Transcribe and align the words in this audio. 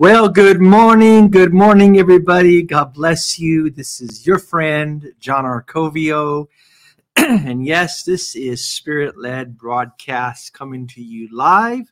Well, 0.00 0.28
good 0.28 0.60
morning. 0.60 1.28
Good 1.28 1.52
morning, 1.52 1.98
everybody. 1.98 2.62
God 2.62 2.94
bless 2.94 3.36
you. 3.36 3.68
This 3.68 4.00
is 4.00 4.24
your 4.24 4.38
friend, 4.38 5.12
John 5.18 5.42
Arcovio. 5.42 6.46
and 7.16 7.66
yes, 7.66 8.04
this 8.04 8.36
is 8.36 8.64
Spirit 8.64 9.18
led 9.18 9.58
broadcast 9.58 10.52
coming 10.52 10.86
to 10.86 11.02
you 11.02 11.28
live 11.32 11.90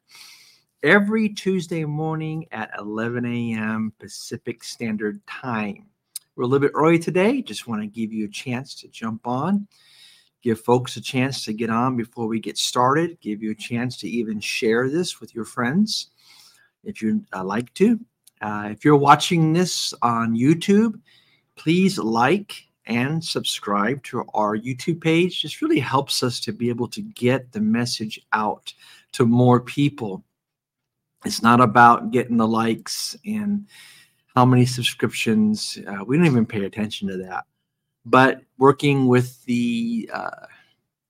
every 0.84 1.30
Tuesday 1.30 1.84
morning 1.84 2.46
at 2.52 2.70
11 2.78 3.26
a.m. 3.26 3.92
Pacific 3.98 4.62
Standard 4.62 5.20
Time. 5.26 5.86
We're 6.36 6.44
a 6.44 6.46
little 6.46 6.64
bit 6.64 6.76
early 6.76 7.00
today. 7.00 7.42
Just 7.42 7.66
want 7.66 7.82
to 7.82 7.88
give 7.88 8.12
you 8.12 8.26
a 8.26 8.30
chance 8.30 8.76
to 8.82 8.88
jump 8.88 9.26
on, 9.26 9.66
give 10.42 10.60
folks 10.60 10.96
a 10.96 11.00
chance 11.00 11.44
to 11.46 11.52
get 11.52 11.70
on 11.70 11.96
before 11.96 12.28
we 12.28 12.38
get 12.38 12.56
started, 12.56 13.18
give 13.20 13.42
you 13.42 13.50
a 13.50 13.56
chance 13.56 13.96
to 13.96 14.08
even 14.08 14.38
share 14.38 14.88
this 14.88 15.20
with 15.20 15.34
your 15.34 15.44
friends 15.44 16.10
if 16.86 17.02
you'd 17.02 17.24
uh, 17.34 17.44
like 17.44 17.72
to. 17.74 18.00
Uh, 18.40 18.68
if 18.70 18.84
you're 18.84 18.96
watching 18.96 19.52
this 19.52 19.92
on 20.02 20.36
YouTube, 20.36 21.00
please 21.56 21.98
like 21.98 22.66
and 22.86 23.22
subscribe 23.22 24.02
to 24.04 24.24
our 24.34 24.56
YouTube 24.56 25.00
page. 25.00 25.42
This 25.42 25.60
really 25.60 25.80
helps 25.80 26.22
us 26.22 26.38
to 26.40 26.52
be 26.52 26.68
able 26.68 26.88
to 26.88 27.02
get 27.02 27.52
the 27.52 27.60
message 27.60 28.20
out 28.32 28.72
to 29.12 29.26
more 29.26 29.60
people. 29.60 30.24
It's 31.24 31.42
not 31.42 31.60
about 31.60 32.12
getting 32.12 32.36
the 32.36 32.46
likes 32.46 33.16
and 33.26 33.66
how 34.34 34.44
many 34.44 34.66
subscriptions. 34.66 35.78
Uh, 35.86 36.04
we 36.04 36.16
don't 36.16 36.26
even 36.26 36.46
pay 36.46 36.64
attention 36.64 37.08
to 37.08 37.16
that. 37.18 37.44
But 38.04 38.42
working 38.58 39.08
with 39.08 39.44
the 39.46 40.08
uh, 40.12 40.46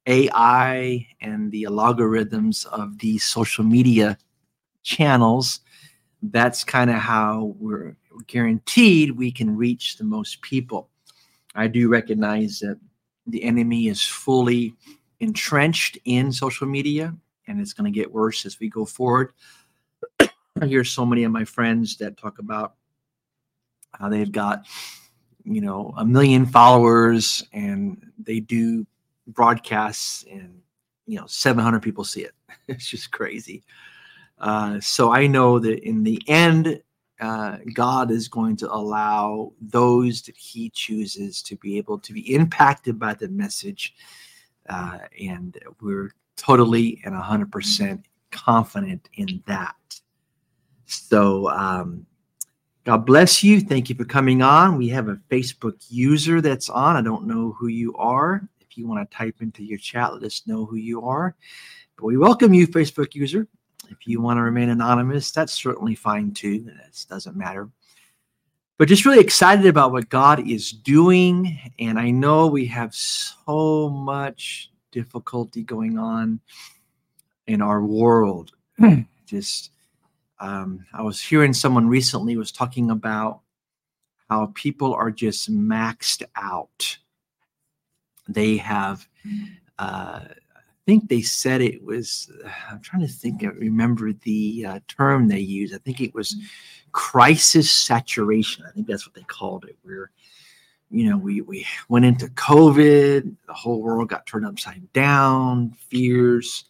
AI 0.06 1.06
and 1.20 1.52
the 1.52 1.64
algorithms 1.64 2.64
of 2.66 2.98
these 2.98 3.24
social 3.24 3.64
media 3.64 4.16
channels, 4.82 5.60
that's 6.22 6.64
kind 6.64 6.90
of 6.90 6.96
how 6.96 7.54
we're 7.58 7.96
guaranteed 8.26 9.10
we 9.12 9.30
can 9.30 9.56
reach 9.56 9.96
the 9.96 10.04
most 10.04 10.40
people. 10.42 10.88
I 11.54 11.68
do 11.68 11.88
recognize 11.88 12.60
that 12.60 12.78
the 13.26 13.42
enemy 13.42 13.88
is 13.88 14.02
fully 14.02 14.74
entrenched 15.20 15.98
in 16.04 16.30
social 16.32 16.66
media 16.66 17.14
and 17.46 17.60
it's 17.60 17.72
going 17.72 17.90
to 17.90 17.96
get 17.96 18.12
worse 18.12 18.44
as 18.46 18.60
we 18.60 18.68
go 18.68 18.84
forward. 18.84 19.32
I 20.20 20.66
hear 20.66 20.84
so 20.84 21.04
many 21.04 21.24
of 21.24 21.32
my 21.32 21.44
friends 21.44 21.96
that 21.98 22.16
talk 22.16 22.38
about 22.38 22.74
how 23.92 24.08
they've 24.08 24.30
got, 24.30 24.66
you 25.44 25.60
know, 25.60 25.94
a 25.96 26.04
million 26.04 26.46
followers 26.46 27.44
and 27.52 28.10
they 28.18 28.40
do 28.40 28.86
broadcasts 29.28 30.24
and, 30.30 30.60
you 31.06 31.18
know, 31.18 31.26
700 31.26 31.82
people 31.82 32.04
see 32.04 32.22
it. 32.22 32.32
It's 32.68 32.88
just 32.88 33.12
crazy. 33.12 33.62
Uh, 34.38 34.80
so 34.80 35.12
I 35.12 35.26
know 35.26 35.58
that 35.58 35.86
in 35.86 36.02
the 36.02 36.20
end, 36.28 36.80
uh, 37.20 37.58
God 37.72 38.10
is 38.10 38.28
going 38.28 38.56
to 38.56 38.72
allow 38.72 39.52
those 39.60 40.22
that 40.22 40.36
He 40.36 40.70
chooses 40.70 41.42
to 41.42 41.56
be 41.56 41.78
able 41.78 41.98
to 42.00 42.12
be 42.12 42.34
impacted 42.34 42.98
by 42.98 43.14
the 43.14 43.28
message. 43.28 43.94
Uh, 44.68 44.98
and 45.20 45.58
we're 45.80 46.12
totally 46.36 47.00
and 47.04 47.14
100% 47.14 48.02
confident 48.30 49.08
in 49.14 49.42
that. 49.46 49.74
So, 50.84 51.48
um, 51.48 52.06
God 52.84 53.04
bless 53.04 53.42
you. 53.42 53.60
Thank 53.60 53.88
you 53.88 53.96
for 53.96 54.04
coming 54.04 54.42
on. 54.42 54.76
We 54.76 54.88
have 54.90 55.08
a 55.08 55.18
Facebook 55.28 55.84
user 55.88 56.40
that's 56.40 56.68
on. 56.68 56.94
I 56.94 57.02
don't 57.02 57.26
know 57.26 57.56
who 57.58 57.66
you 57.66 57.96
are. 57.96 58.48
If 58.60 58.78
you 58.78 58.86
want 58.86 59.10
to 59.10 59.16
type 59.16 59.36
into 59.40 59.64
your 59.64 59.78
chat, 59.78 60.12
let 60.12 60.22
us 60.22 60.42
know 60.46 60.64
who 60.64 60.76
you 60.76 61.02
are. 61.02 61.34
But 61.96 62.04
we 62.04 62.16
welcome 62.16 62.54
you, 62.54 62.68
Facebook 62.68 63.14
user. 63.14 63.48
If 63.90 64.06
you 64.06 64.20
want 64.20 64.38
to 64.38 64.42
remain 64.42 64.68
anonymous, 64.68 65.30
that's 65.30 65.52
certainly 65.52 65.94
fine 65.94 66.32
too. 66.32 66.60
That 66.60 67.04
doesn't 67.08 67.36
matter. 67.36 67.68
But 68.78 68.88
just 68.88 69.06
really 69.06 69.20
excited 69.20 69.66
about 69.66 69.92
what 69.92 70.10
God 70.10 70.46
is 70.48 70.70
doing. 70.70 71.58
And 71.78 71.98
I 71.98 72.10
know 72.10 72.46
we 72.46 72.66
have 72.66 72.94
so 72.94 73.88
much 73.88 74.70
difficulty 74.92 75.62
going 75.62 75.98
on 75.98 76.40
in 77.46 77.62
our 77.62 77.82
world. 77.82 78.52
just, 79.26 79.70
um, 80.40 80.84
I 80.92 81.02
was 81.02 81.22
hearing 81.22 81.54
someone 81.54 81.88
recently 81.88 82.36
was 82.36 82.52
talking 82.52 82.90
about 82.90 83.40
how 84.28 84.52
people 84.54 84.92
are 84.92 85.10
just 85.10 85.50
maxed 85.50 86.22
out. 86.36 86.98
They 88.28 88.56
have 88.58 89.08
uh, 89.78 90.20
think 90.86 91.08
they 91.08 91.20
said 91.20 91.60
it 91.60 91.82
was 91.84 92.30
i'm 92.70 92.80
trying 92.80 93.02
to 93.02 93.12
think 93.12 93.42
i 93.42 93.48
remember 93.48 94.12
the 94.22 94.64
uh, 94.66 94.80
term 94.88 95.28
they 95.28 95.40
used. 95.40 95.74
I 95.74 95.78
think 95.78 96.00
it 96.00 96.14
was 96.14 96.36
crisis 96.92 97.70
saturation. 97.70 98.64
I 98.66 98.70
think 98.70 98.86
that's 98.86 99.06
what 99.06 99.14
they 99.14 99.24
called 99.24 99.66
it 99.66 99.76
where 99.82 100.10
you 100.90 101.10
know 101.10 101.18
we 101.18 101.40
we 101.42 101.66
went 101.88 102.04
into 102.04 102.26
covid 102.28 103.34
the 103.46 103.52
whole 103.52 103.82
world 103.82 104.08
got 104.08 104.26
turned 104.26 104.46
upside 104.46 104.90
down 104.92 105.74
fears. 105.90 106.64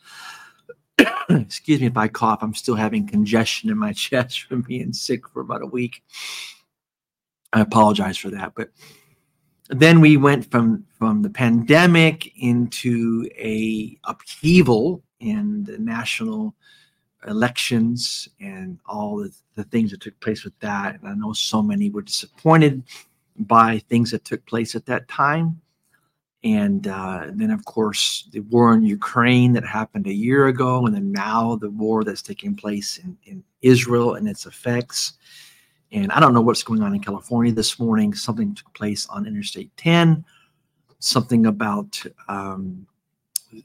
Excuse 1.29 1.81
me 1.81 1.87
if 1.87 1.97
i 1.97 2.09
cough. 2.09 2.43
I'm 2.43 2.55
still 2.55 2.75
having 2.75 3.07
congestion 3.07 3.71
in 3.71 3.79
my 3.79 3.93
chest 4.07 4.43
from 4.43 4.63
being 4.63 4.93
sick 4.93 5.29
for 5.29 5.41
about 5.41 5.63
a 5.63 5.67
week. 5.67 6.03
I 7.53 7.61
apologize 7.61 8.17
for 8.17 8.31
that 8.31 8.55
but 8.57 8.71
then 9.69 10.01
we 10.01 10.17
went 10.17 10.51
from 10.51 10.85
from 10.99 11.23
the 11.23 11.31
pandemic 11.31 12.33
into 12.37 13.29
a 13.37 13.99
upheaval 14.05 15.03
in 15.21 15.65
the 15.65 15.79
national 15.79 16.55
elections 17.27 18.29
and 18.41 18.79
all 18.87 19.17
the, 19.19 19.33
the 19.57 19.65
things 19.65 19.91
that 19.91 20.01
took 20.01 20.19
place 20.21 20.45
with 20.45 20.59
that. 20.61 21.01
And 21.01 21.09
i 21.09 21.15
know 21.15 21.33
so 21.33 21.63
many 21.63 21.91
were 21.91 22.03
disappointed 22.03 22.83
by 23.39 23.79
things 23.89 24.11
that 24.13 24.25
took 24.25 24.45
place 24.47 24.75
at 24.75 24.87
that 24.87 25.09
time. 25.09 25.61
And 26.45 26.87
uh, 26.87 27.27
then 27.33 27.51
of 27.51 27.65
course 27.65 28.29
the 28.31 28.41
war 28.41 28.73
in 28.75 28.83
ukraine 28.85 29.53
that 29.55 29.65
happened 29.65 30.07
a 30.07 30.13
year 30.13 30.47
ago 30.47 30.87
and 30.87 30.95
then 30.95 31.11
now 31.11 31.57
the 31.57 31.71
war 31.71 32.05
that's 32.05 32.23
taking 32.23 32.55
place 32.55 32.99
in, 32.99 33.17
in 33.25 33.43
israel 33.63 34.15
and 34.15 34.29
its 34.29 34.47
effects 34.47 35.15
and 35.93 36.11
I 36.13 36.21
don't 36.21 36.35
know 36.35 36.41
what's 36.41 36.63
going 36.63 36.83
on 36.83 36.95
in 36.95 37.01
California 37.01 37.53
this 37.53 37.79
morning. 37.79 38.15
Something 38.15 38.55
took 38.55 38.73
place 38.75 39.07
on 39.09 39.27
Interstate 39.27 39.75
10, 39.77 40.25
something 40.99 41.47
about 41.47 42.03
um, 42.29 42.87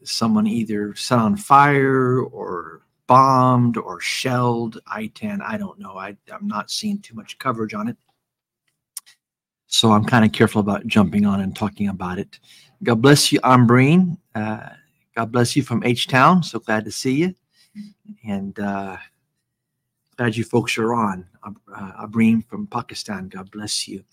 someone 0.04 0.48
either 0.48 0.96
set 0.96 1.20
on 1.20 1.36
fire 1.36 2.22
or 2.22 2.82
bombed 3.08 3.78
or 3.78 4.00
shelled 4.00 4.80
I 4.88 5.08
10. 5.08 5.42
I 5.42 5.58
don't 5.58 5.80
know. 5.80 5.98
I, 5.98 6.16
I'm 6.32 6.48
not 6.48 6.72
seeing 6.72 7.00
too 7.00 7.16
much 7.16 7.40
coverage 7.40 7.74
on 7.74 7.88
it. 7.88 7.98
So 9.68 9.92
I'm 9.92 10.06
kind 10.06 10.26
of 10.26 10.32
careful 10.32 10.60
about 10.60 10.86
jumping 10.86 11.26
on 11.26 11.42
and 11.42 11.56
talking 11.56 11.88
about 11.88 12.20
it. 12.20 12.40
God 12.84 13.02
bless 13.02 13.32
you, 13.32 13.40
Ambreen. 13.42 14.18
Uh, 14.36 14.70
God 15.16 15.32
bless 15.32 15.56
you 15.56 15.64
from 15.64 15.84
H 15.84 16.08
Town. 16.08 16.44
So 16.44 16.60
glad 16.60 16.86
to 16.86 16.92
see 16.92 17.14
you. 17.14 17.36
And 18.26 18.58
uh, 18.60 18.98
glad 20.22 20.38
you 20.38 20.44
folks 20.44 20.78
are 20.78 20.94
on. 20.94 21.26
Uh, 21.44 21.92
Ambreen 22.04 22.46
from 22.48 22.68
Pakistan, 22.68 23.28
God 23.28 23.50
bless 23.50 23.88
you. 23.88 24.04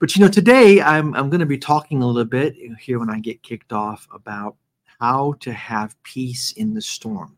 But 0.00 0.16
you 0.16 0.22
know, 0.22 0.30
today 0.30 0.80
I'm, 0.80 1.14
I'm 1.14 1.28
going 1.28 1.40
to 1.40 1.44
be 1.44 1.58
talking 1.58 2.00
a 2.00 2.06
little 2.06 2.24
bit 2.24 2.56
here 2.80 2.98
when 2.98 3.10
I 3.10 3.20
get 3.20 3.42
kicked 3.42 3.70
off 3.70 4.08
about 4.10 4.56
how 4.98 5.34
to 5.40 5.52
have 5.52 6.02
peace 6.02 6.52
in 6.52 6.72
the 6.72 6.80
storm. 6.80 7.36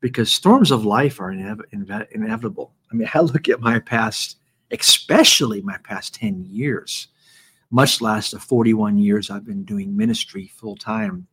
Because 0.00 0.30
storms 0.30 0.70
of 0.70 0.84
life 0.84 1.18
are 1.18 1.32
inev- 1.32 1.68
inev- 1.74 2.12
inevitable. 2.12 2.72
I 2.92 2.94
mean, 2.94 3.08
I 3.14 3.22
look 3.22 3.48
at 3.48 3.60
my 3.60 3.80
past, 3.80 4.36
especially 4.70 5.60
my 5.62 5.78
past 5.78 6.14
10 6.14 6.46
years, 6.48 7.08
much 7.72 8.00
less 8.00 8.30
the 8.30 8.38
41 8.38 8.98
years 8.98 9.30
I've 9.30 9.44
been 9.44 9.64
doing 9.64 9.96
ministry 9.96 10.46
full 10.46 10.76
time. 10.76 11.26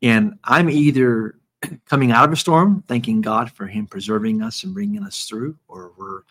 And 0.00 0.38
I'm 0.44 0.70
either 0.70 1.34
coming 1.86 2.12
out 2.12 2.24
of 2.24 2.32
a 2.32 2.36
storm, 2.36 2.82
thanking 2.86 3.20
God 3.20 3.50
for 3.50 3.66
Him 3.66 3.86
preserving 3.86 4.42
us 4.42 4.64
and 4.64 4.74
bringing 4.74 5.02
us 5.02 5.24
through, 5.24 5.56
or 5.68 5.92
we're 5.96 6.22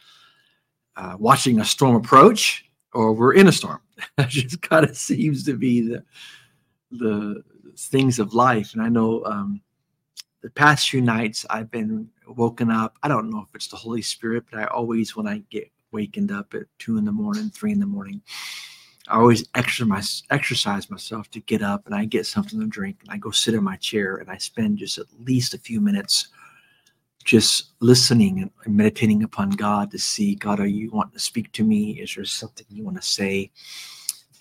uh, 0.96 1.16
watching 1.20 1.60
a 1.60 1.66
storm 1.66 1.96
approach, 1.96 2.66
or 2.94 3.14
we're 3.14 3.34
in 3.34 3.48
a 3.48 3.52
storm. 3.52 3.82
that 4.18 4.30
just 4.30 4.62
kind 4.62 4.86
of 4.86 4.96
seems 4.96 5.44
to 5.46 5.54
be 5.54 5.82
the 5.82 6.04
the 6.92 7.44
things 7.78 8.20
of 8.20 8.34
life. 8.34 8.74
And 8.74 8.82
I 8.82 8.90
know 8.90 9.24
um, 9.26 9.62
the 10.42 10.50
past 10.50 10.90
few 10.90 11.02
nights 11.02 11.46
I've 11.50 11.70
been 11.70 12.10
woken 12.28 12.72
up. 12.72 12.98
I 13.04 13.08
don't 13.08 13.30
know 13.30 13.46
if 13.48 13.54
it's 13.54 13.68
the 13.68 13.76
Holy 13.76 14.02
Spirit, 14.02 14.46
but 14.50 14.60
I 14.60 14.66
always, 14.66 15.16
when 15.16 15.28
I 15.28 15.44
get 15.50 15.72
wakened 15.92 16.32
up 16.32 16.54
at 16.54 16.64
two 16.80 16.98
in 16.98 17.06
the 17.06 17.12
morning, 17.12 17.50
three 17.50 17.72
in 17.72 17.80
the 17.80 17.86
morning, 17.86 18.22
I 19.10 19.16
always 19.16 19.48
exercise, 19.56 20.90
myself 20.90 21.30
to 21.32 21.40
get 21.42 21.62
up 21.62 21.86
and 21.86 21.96
I 21.96 22.06
get 22.06 22.26
something 22.26 22.60
to 22.60 22.68
drink 22.68 22.98
and 23.02 23.12
I 23.12 23.18
go 23.18 23.32
sit 23.32 23.54
in 23.54 23.64
my 23.64 23.78
chair 23.78 24.18
and 24.18 24.30
I 24.30 24.38
spend 24.38 24.78
just 24.78 24.98
at 24.98 25.06
least 25.20 25.54
a 25.54 25.60
few 25.60 25.80
minutes 25.82 26.28
just 27.24 27.72
listening 27.82 28.50
and 28.64 28.76
meditating 28.76 29.24
upon 29.24 29.50
God 29.50 29.92
to 29.92 30.00
see 30.00 30.36
God, 30.36 30.60
are 30.60 30.66
you 30.66 30.90
wanting 30.92 31.14
to 31.14 31.20
speak 31.20 31.52
to 31.54 31.64
me? 31.64 32.00
Is 32.00 32.16
there 32.16 32.26
something 32.26 32.66
you 32.70 32.84
want 32.84 32.98
to 32.98 33.08
say? 33.08 33.52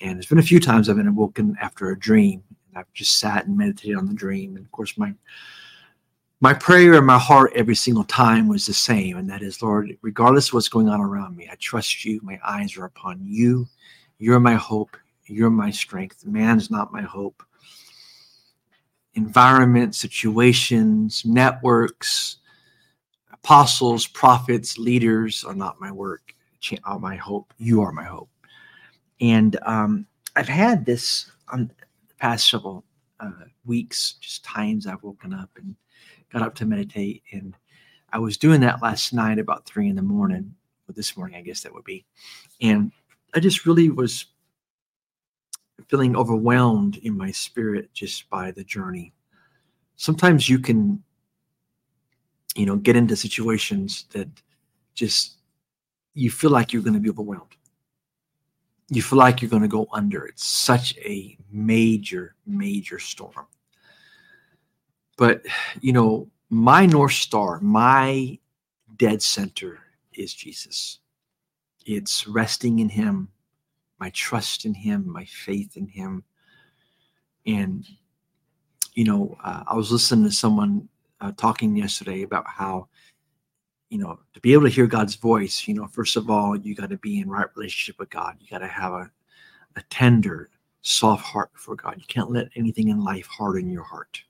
And 0.01 0.19
it's 0.19 0.29
been 0.29 0.39
a 0.39 0.43
few 0.43 0.61
times 0.61 0.89
I've 0.89 0.97
been 0.97 1.09
awoken 1.09 1.57
after 1.61 1.91
a 1.91 1.99
dream 1.99 2.43
and 2.69 2.79
I've 2.79 2.93
just 2.93 3.19
sat 3.19 3.47
and 3.47 3.57
meditated 3.57 3.97
on 3.97 4.07
the 4.07 4.15
dream. 4.15 4.57
And 4.57 4.65
of 4.65 4.73
course, 4.73 4.97
my 4.97 5.15
my 6.41 6.53
prayer 6.53 6.95
in 6.95 7.05
my 7.07 7.19
heart 7.19 7.53
every 7.55 7.75
single 7.75 8.05
time 8.05 8.47
was 8.47 8.67
the 8.67 8.75
same, 8.75 9.17
and 9.17 9.29
that 9.31 9.41
is, 9.41 9.63
Lord, 9.63 9.97
regardless 10.03 10.49
of 10.49 10.55
what's 10.55 10.69
going 10.69 10.89
on 10.89 11.01
around 11.01 11.35
me, 11.35 11.49
I 11.51 11.55
trust 11.55 12.05
you. 12.05 12.21
My 12.23 12.39
eyes 12.45 12.77
are 12.77 12.85
upon 12.85 13.21
you. 13.25 13.67
You're 14.19 14.41
my 14.41 14.55
hope. 14.55 14.97
You're 15.27 15.51
my 15.51 15.71
strength. 15.71 16.25
Man's 16.25 16.71
not 16.71 16.93
my 16.93 17.03
hope. 17.03 17.43
Environment, 19.15 19.95
situations, 19.95 21.25
networks, 21.25 22.39
apostles, 23.33 24.07
prophets, 24.07 24.79
leaders 24.79 25.45
are 25.45 25.55
not 25.55 25.81
my 25.81 25.91
work, 25.91 26.35
are 26.85 26.99
my 26.99 27.17
hope. 27.17 27.53
You 27.59 27.81
are 27.83 27.93
my 27.93 28.05
hope. 28.05 28.29
And 29.21 29.59
um, 29.65 30.07
I've 30.35 30.49
had 30.49 30.85
this 30.85 31.31
on 31.49 31.69
the 32.09 32.15
past 32.19 32.51
several 32.51 32.85
uh, 33.21 33.31
weeks, 33.65 34.15
just 34.21 34.45
times 34.45 34.87
I've 34.87 35.03
woken 35.03 35.33
up 35.33 35.51
and 35.57 35.75
got 36.33 36.43
up 36.43 36.55
to 36.57 36.67
meditate. 36.67 37.23
And 37.33 37.57
I 38.13 38.19
was 38.19 38.37
doing 38.37 38.61
that 38.61 38.83
last 38.83 39.13
night 39.13 39.39
about 39.39 39.65
three 39.65 39.89
in 39.89 39.97
the 39.97 40.03
morning, 40.03 40.55
or 40.89 40.93
this 40.93 41.17
morning, 41.17 41.37
I 41.37 41.43
guess 41.43 41.63
that 41.63 41.73
would 41.73 41.85
be. 41.85 42.05
And 42.61 42.93
I 43.37 43.41
just 43.41 43.67
really 43.67 43.91
was 43.91 44.27
feeling 45.89 46.17
overwhelmed 46.17 46.97
in 46.97 47.15
my 47.15 47.31
spirit 47.31 47.93
just 47.93 48.31
by 48.31 48.51
the 48.51 48.65
journey. 48.65 49.13
Sometimes 49.97 50.49
you 50.49 50.59
can, 50.59 51.03
you 52.55 52.65
know, 52.65 52.77
get 52.77 52.97
into 52.97 53.15
situations 53.15 54.07
that 54.13 54.29
just 54.95 55.37
you 56.15 56.31
feel 56.31 56.51
like 56.51 56.73
you're 56.73 56.83
going 56.83 56.95
to 56.95 57.01
be 57.01 57.11
overwhelmed. 57.11 57.55
You 58.89 59.03
feel 59.03 59.19
like 59.19 59.43
you're 59.43 59.51
going 59.51 59.61
to 59.61 59.69
go 59.69 59.87
under. 59.93 60.25
It's 60.25 60.47
such 60.47 60.97
a 60.97 61.37
major, 61.53 62.37
major 62.47 62.99
storm. 62.99 63.47
But, 65.19 65.45
you 65.83 65.93
know, 65.93 66.31
my 66.49 66.87
North 66.87 67.13
Star, 67.13 67.61
my 67.61 68.39
dead 68.97 69.21
center 69.21 69.79
is 70.15 70.33
Jesus. 70.33 71.01
It's 71.87 72.27
resting 72.27 72.81
in 72.81 72.89
Him, 72.89 73.29
my 74.01 74.11
trust 74.11 74.65
in 74.65 74.75
Him, 74.75 75.09
my 75.09 75.25
faith 75.25 75.77
in 75.77 75.87
Him. 75.87 76.25
And, 77.47 77.87
you 78.95 79.05
know, 79.05 79.37
uh, 79.43 79.63
I 79.69 79.77
was 79.77 79.93
listening 79.93 80.25
to 80.25 80.33
someone 80.33 80.89
uh, 81.21 81.31
talking 81.37 81.77
yesterday 81.77 82.23
about 82.23 82.45
how, 82.49 82.89
you 83.89 83.99
know, 83.99 84.19
to 84.35 84.41
be 84.41 84.53
able 84.53 84.65
to 84.65 84.69
hear 84.69 84.89
God's 84.89 85.15
voice, 85.15 85.69
you 85.69 85.75
know, 85.75 85.87
first 85.87 86.17
of 86.17 86.29
all, 86.29 86.57
you 86.57 86.75
got 86.75 86.91
to 86.91 86.99
be 86.99 87.21
in 87.21 87.31
right 87.31 87.47
relationship 87.55 88.01
with 88.01 88.11
God. 88.11 88.37
You 88.41 88.49
got 88.51 88.59
to 88.59 88.67
have 88.67 88.93
a, 88.93 89.11
a 89.77 89.83
tender, 89.89 90.51
soft 90.83 91.25
heart 91.25 91.53
before 91.53 91.77
God. 91.77 91.95
You 91.99 92.07
can't 92.09 92.33
let 92.33 92.49
anything 92.57 92.89
in 92.89 93.05
life 93.05 93.27
harden 93.27 93.71
your 93.71 93.85
heart. 93.85 94.21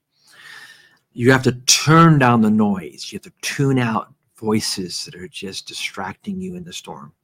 You 1.15 1.33
have 1.33 1.43
to 1.45 1.53
turn 1.53 2.19
down 2.19 2.43
the 2.43 2.51
noise. 2.51 3.11
You 3.11 3.17
have 3.17 3.33
to 3.33 3.33
tune 3.41 3.79
out 3.79 4.13
voices 4.37 5.07
that 5.07 5.15
are 5.15 5.29
just 5.29 5.67
distracting 5.67 6.39
you 6.39 6.57
in 6.57 6.65
the 6.65 6.73
storm 6.75 7.15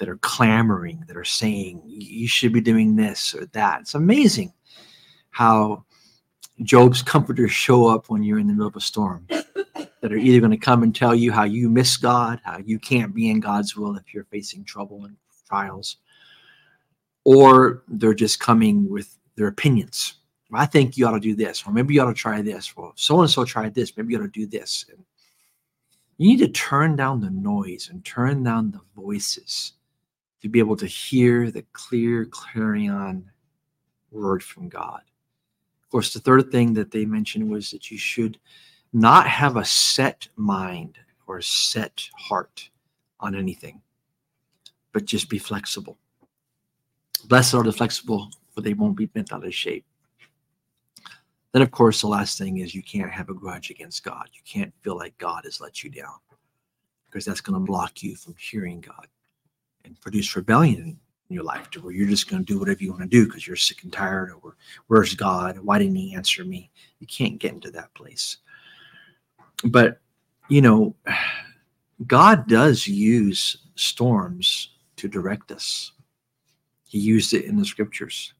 that 0.00 0.08
are 0.08 0.16
clamoring, 0.16 1.04
that 1.06 1.16
are 1.16 1.24
saying, 1.24 1.82
you 1.84 2.26
should 2.26 2.54
be 2.54 2.60
doing 2.62 2.96
this 2.96 3.34
or 3.34 3.44
that. 3.52 3.82
It's 3.82 3.94
amazing 3.94 4.50
how 5.28 5.84
Job's 6.62 7.02
comforters 7.02 7.52
show 7.52 7.86
up 7.86 8.08
when 8.08 8.22
you're 8.22 8.38
in 8.38 8.46
the 8.46 8.54
middle 8.54 8.66
of 8.66 8.76
a 8.76 8.80
storm 8.80 9.26
that 9.28 10.10
are 10.10 10.16
either 10.16 10.40
going 10.40 10.52
to 10.52 10.56
come 10.56 10.82
and 10.82 10.94
tell 10.94 11.14
you 11.14 11.30
how 11.30 11.44
you 11.44 11.68
miss 11.68 11.98
God, 11.98 12.40
how 12.44 12.56
you 12.64 12.78
can't 12.78 13.14
be 13.14 13.28
in 13.28 13.40
God's 13.40 13.76
will 13.76 13.94
if 13.94 14.14
you're 14.14 14.24
facing 14.24 14.64
trouble 14.64 15.04
and 15.04 15.14
trials, 15.46 15.98
or 17.24 17.82
they're 17.86 18.14
just 18.14 18.40
coming 18.40 18.88
with 18.88 19.18
their 19.36 19.48
opinions. 19.48 20.14
I 20.50 20.64
think 20.64 20.96
you 20.96 21.06
ought 21.06 21.12
to 21.12 21.20
do 21.20 21.36
this, 21.36 21.62
or 21.66 21.72
maybe 21.72 21.92
you 21.92 22.00
ought 22.00 22.06
to 22.06 22.14
try 22.14 22.40
this. 22.40 22.74
Well, 22.74 22.94
so 22.96 23.20
and 23.20 23.30
so 23.30 23.44
tried 23.44 23.74
this, 23.74 23.94
maybe 23.98 24.14
you 24.14 24.18
ought 24.18 24.22
to 24.22 24.28
do 24.28 24.46
this. 24.46 24.86
And 24.88 25.04
you 26.16 26.28
need 26.28 26.38
to 26.38 26.48
turn 26.48 26.96
down 26.96 27.20
the 27.20 27.30
noise 27.30 27.90
and 27.92 28.02
turn 28.02 28.42
down 28.42 28.70
the 28.70 28.80
voices 28.96 29.74
to 30.42 30.48
be 30.48 30.58
able 30.58 30.76
to 30.76 30.86
hear 30.86 31.50
the 31.50 31.64
clear 31.72 32.24
clarion 32.26 33.30
word 34.10 34.42
from 34.42 34.68
God. 34.68 35.02
Of 35.82 35.90
course, 35.90 36.12
the 36.12 36.20
third 36.20 36.50
thing 36.50 36.74
that 36.74 36.90
they 36.90 37.04
mentioned 37.04 37.50
was 37.50 37.70
that 37.70 37.90
you 37.90 37.98
should 37.98 38.38
not 38.92 39.26
have 39.26 39.56
a 39.56 39.64
set 39.64 40.28
mind 40.36 40.98
or 41.26 41.38
a 41.38 41.42
set 41.42 42.08
heart 42.16 42.70
on 43.20 43.34
anything, 43.34 43.80
but 44.92 45.04
just 45.04 45.28
be 45.28 45.38
flexible. 45.38 45.98
Blessed 47.26 47.54
are 47.54 47.62
the 47.62 47.72
flexible, 47.72 48.30
for 48.54 48.62
they 48.62 48.74
won't 48.74 48.96
be 48.96 49.06
bent 49.06 49.32
out 49.32 49.44
of 49.44 49.54
shape. 49.54 49.84
Then, 51.52 51.62
of 51.62 51.70
course, 51.70 52.00
the 52.00 52.06
last 52.06 52.38
thing 52.38 52.58
is 52.58 52.74
you 52.74 52.82
can't 52.82 53.10
have 53.10 53.28
a 53.28 53.34
grudge 53.34 53.70
against 53.70 54.04
God. 54.04 54.28
You 54.32 54.40
can't 54.44 54.72
feel 54.82 54.96
like 54.96 55.18
God 55.18 55.44
has 55.44 55.60
let 55.60 55.82
you 55.82 55.90
down 55.90 56.14
because 57.06 57.24
that's 57.24 57.40
going 57.40 57.60
to 57.60 57.66
block 57.66 58.02
you 58.02 58.14
from 58.14 58.36
hearing 58.38 58.80
God 58.80 59.08
and 59.84 60.00
produce 60.00 60.36
rebellion 60.36 60.98
in 61.28 61.34
your 61.34 61.44
life 61.44 61.70
to 61.70 61.80
where 61.80 61.92
you're 61.92 62.08
just 62.08 62.28
going 62.28 62.44
to 62.44 62.52
do 62.52 62.58
whatever 62.58 62.82
you 62.82 62.90
want 62.90 63.02
to 63.02 63.08
do 63.08 63.26
because 63.26 63.46
you're 63.46 63.56
sick 63.56 63.82
and 63.82 63.92
tired 63.92 64.32
or 64.42 64.56
where's 64.88 65.14
God? 65.14 65.58
Why 65.58 65.78
didn't 65.78 65.96
he 65.96 66.14
answer 66.14 66.44
me? 66.44 66.70
You 66.98 67.06
can't 67.06 67.38
get 67.38 67.52
into 67.52 67.70
that 67.70 67.94
place. 67.94 68.38
But, 69.64 70.00
you 70.48 70.60
know, 70.60 70.94
God 72.06 72.48
does 72.48 72.86
use 72.86 73.58
storms 73.74 74.70
to 74.96 75.08
direct 75.08 75.52
us. 75.52 75.92
He 76.84 76.98
used 76.98 77.34
it 77.34 77.44
in 77.44 77.56
the 77.56 77.64
scriptures. 77.64 78.34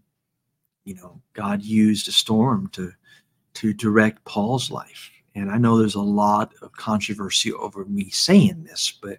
You 0.85 0.95
know, 0.95 1.21
God 1.35 1.63
used 1.63 2.09
a 2.09 2.13
storm 2.13 2.69
to 2.73 2.93
to 3.55 3.73
direct 3.75 4.25
Paul's 4.25 4.71
life. 4.71 5.11
And 5.35 5.51
I 5.51 5.59
know 5.59 5.79
there's 5.79 5.95
a 5.97 6.01
lot 6.01 6.53
of 6.63 6.73
controversy 6.73 7.53
over 7.53 7.85
me 7.85 8.11
saying 8.11 8.65
this, 8.65 8.99
but 9.03 9.19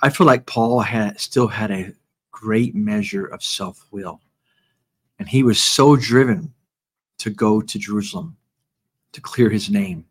I 0.00 0.10
feel 0.10 0.26
like 0.26 0.46
Paul 0.46 0.80
had 0.80 1.20
still 1.20 1.48
had 1.48 1.70
a 1.70 1.92
great 2.30 2.74
measure 2.74 3.26
of 3.26 3.42
self 3.42 3.86
will. 3.90 4.20
And 5.18 5.28
he 5.28 5.42
was 5.42 5.60
so 5.60 5.96
driven 5.96 6.52
to 7.18 7.30
go 7.30 7.60
to 7.60 7.78
Jerusalem 7.78 8.36
to 9.12 9.20
clear 9.20 9.50
his 9.50 9.68
name, 9.68 10.04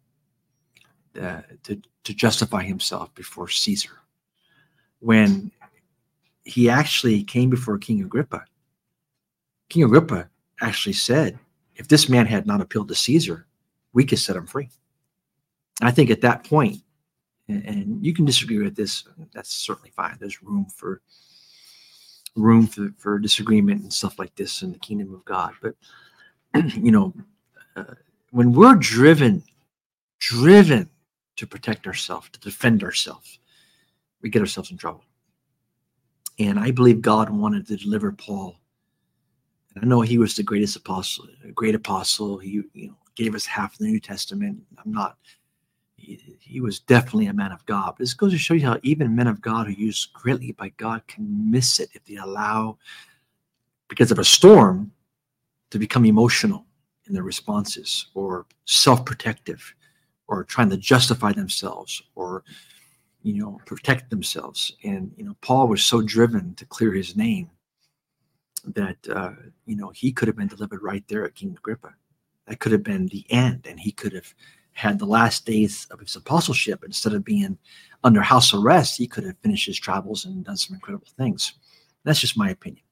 uh, 1.19 1.41
to, 1.63 1.81
to 2.03 2.13
justify 2.13 2.63
himself 2.63 3.13
before 3.15 3.47
Caesar. 3.47 4.01
When 4.99 5.51
he 6.43 6.69
actually 6.69 7.23
came 7.23 7.49
before 7.49 7.77
King 7.77 8.01
Agrippa, 8.01 8.43
King 9.69 9.83
Agrippa 9.83 10.29
actually 10.61 10.93
said, 10.93 11.39
if 11.75 11.87
this 11.87 12.09
man 12.09 12.25
had 12.25 12.47
not 12.47 12.61
appealed 12.61 12.87
to 12.89 12.95
Caesar, 12.95 13.45
we 13.93 14.03
could 14.03 14.19
set 14.19 14.35
him 14.35 14.47
free. 14.47 14.69
I 15.81 15.91
think 15.91 16.09
at 16.09 16.21
that 16.21 16.43
point, 16.43 16.81
and, 17.47 18.05
you 18.05 18.13
can 18.13 18.25
disagree 18.25 18.59
with 18.59 18.75
this. 18.75 19.05
That's 19.33 19.53
certainly 19.53 19.91
fine. 19.91 20.17
There's 20.19 20.43
room 20.43 20.67
for 20.75 21.01
room 22.35 22.67
for, 22.67 22.89
for 22.97 23.17
disagreement 23.17 23.81
and 23.81 23.91
stuff 23.91 24.19
like 24.19 24.35
this 24.35 24.61
in 24.61 24.71
the 24.71 24.79
kingdom 24.79 25.13
of 25.13 25.25
God. 25.25 25.53
But 25.61 25.75
you 26.75 26.91
know, 26.91 27.13
uh, 27.75 27.95
when 28.31 28.51
we're 28.51 28.75
driven, 28.75 29.43
driven 30.19 30.89
to 31.37 31.47
protect 31.47 31.87
ourselves, 31.87 32.29
to 32.31 32.39
defend 32.39 32.83
ourselves, 32.83 33.39
we 34.21 34.29
get 34.29 34.41
ourselves 34.41 34.71
in 34.71 34.77
trouble. 34.77 35.03
And 36.39 36.59
I 36.59 36.71
believe 36.71 37.01
God 37.01 37.29
wanted 37.29 37.67
to 37.67 37.77
deliver 37.77 38.11
Paul. 38.11 38.59
And 39.73 39.83
I 39.83 39.87
know 39.87 40.01
he 40.01 40.17
was 40.17 40.35
the 40.35 40.43
greatest 40.43 40.75
apostle, 40.75 41.25
a 41.43 41.51
great 41.51 41.75
apostle. 41.75 42.37
He, 42.37 42.61
you 42.73 42.87
know, 42.89 42.97
gave 43.15 43.33
us 43.33 43.45
half 43.45 43.77
the 43.77 43.85
New 43.85 43.99
Testament. 43.99 44.59
I'm 44.83 44.91
not 44.91 45.17
he, 45.97 46.37
he, 46.39 46.61
was 46.61 46.79
definitely 46.79 47.25
a 47.25 47.33
man 47.33 47.51
of 47.51 47.65
God. 47.65 47.95
But 47.97 47.99
this 47.99 48.13
goes 48.13 48.31
to 48.31 48.37
show 48.37 48.53
you 48.53 48.65
how 48.65 48.79
even 48.83 49.15
men 49.15 49.27
of 49.27 49.41
God 49.41 49.67
who 49.67 49.73
used 49.73 50.13
greatly 50.13 50.51
by 50.51 50.69
God 50.77 51.05
can 51.07 51.51
miss 51.51 51.79
it 51.79 51.89
if 51.93 52.05
they 52.05 52.15
allow, 52.15 52.77
because 53.89 54.11
of 54.11 54.19
a 54.19 54.23
storm, 54.23 54.91
to 55.71 55.79
become 55.79 56.05
emotional 56.05 56.65
in 57.07 57.13
their 57.13 57.23
responses 57.23 58.07
or 58.13 58.45
self-protective 58.65 59.73
or 60.27 60.43
trying 60.43 60.69
to 60.69 60.77
justify 60.77 61.31
themselves 61.31 62.01
or 62.15 62.43
you 63.23 63.33
know 63.33 63.59
protect 63.65 64.09
themselves 64.09 64.73
and 64.83 65.11
you 65.17 65.23
know 65.23 65.35
paul 65.41 65.67
was 65.67 65.83
so 65.83 66.01
driven 66.01 66.53
to 66.55 66.65
clear 66.65 66.93
his 66.93 67.15
name 67.15 67.49
that 68.65 68.97
uh, 69.09 69.31
you 69.65 69.75
know 69.75 69.89
he 69.89 70.11
could 70.11 70.27
have 70.27 70.37
been 70.37 70.47
delivered 70.47 70.83
right 70.83 71.03
there 71.07 71.25
at 71.25 71.35
king 71.35 71.55
agrippa 71.57 71.93
that 72.45 72.59
could 72.59 72.71
have 72.71 72.83
been 72.83 73.07
the 73.07 73.25
end 73.29 73.65
and 73.67 73.79
he 73.79 73.91
could 73.91 74.13
have 74.13 74.33
had 74.77 74.99
the 74.99 75.05
last 75.05 75.43
days 75.43 75.87
of 75.89 75.99
his 75.99 76.15
apostleship, 76.15 76.83
instead 76.83 77.13
of 77.13 77.25
being 77.25 77.57
under 78.03 78.21
house 78.21 78.53
arrest, 78.53 78.95
he 78.95 79.07
could 79.07 79.23
have 79.23 79.35
finished 79.39 79.65
his 79.65 79.79
travels 79.79 80.25
and 80.25 80.45
done 80.45 80.55
some 80.55 80.75
incredible 80.75 81.07
things. 81.17 81.53
That's 82.03 82.19
just 82.19 82.37
my 82.37 82.51
opinion. 82.51 82.83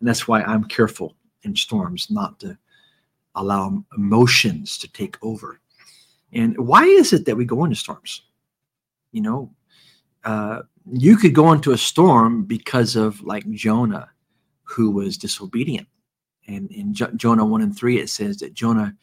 And 0.00 0.08
that's 0.08 0.26
why 0.26 0.42
I'm 0.42 0.64
careful 0.64 1.14
in 1.44 1.54
storms 1.54 2.10
not 2.10 2.40
to 2.40 2.58
allow 3.36 3.84
emotions 3.96 4.76
to 4.78 4.90
take 4.90 5.16
over. 5.22 5.60
And 6.32 6.58
why 6.58 6.86
is 6.86 7.12
it 7.12 7.24
that 7.26 7.36
we 7.36 7.44
go 7.44 7.62
into 7.62 7.76
storms? 7.76 8.22
You 9.12 9.22
know, 9.22 9.54
uh, 10.24 10.62
you 10.92 11.16
could 11.16 11.36
go 11.36 11.52
into 11.52 11.70
a 11.70 11.78
storm 11.78 12.42
because 12.42 12.96
of 12.96 13.22
like 13.22 13.48
Jonah, 13.52 14.10
who 14.64 14.90
was 14.90 15.16
disobedient. 15.16 15.86
And 16.48 16.68
in 16.72 16.94
jo- 16.94 17.12
Jonah 17.14 17.44
1 17.44 17.62
and 17.62 17.76
3, 17.76 18.00
it 18.00 18.10
says 18.10 18.38
that 18.38 18.54
Jonah, 18.54 18.96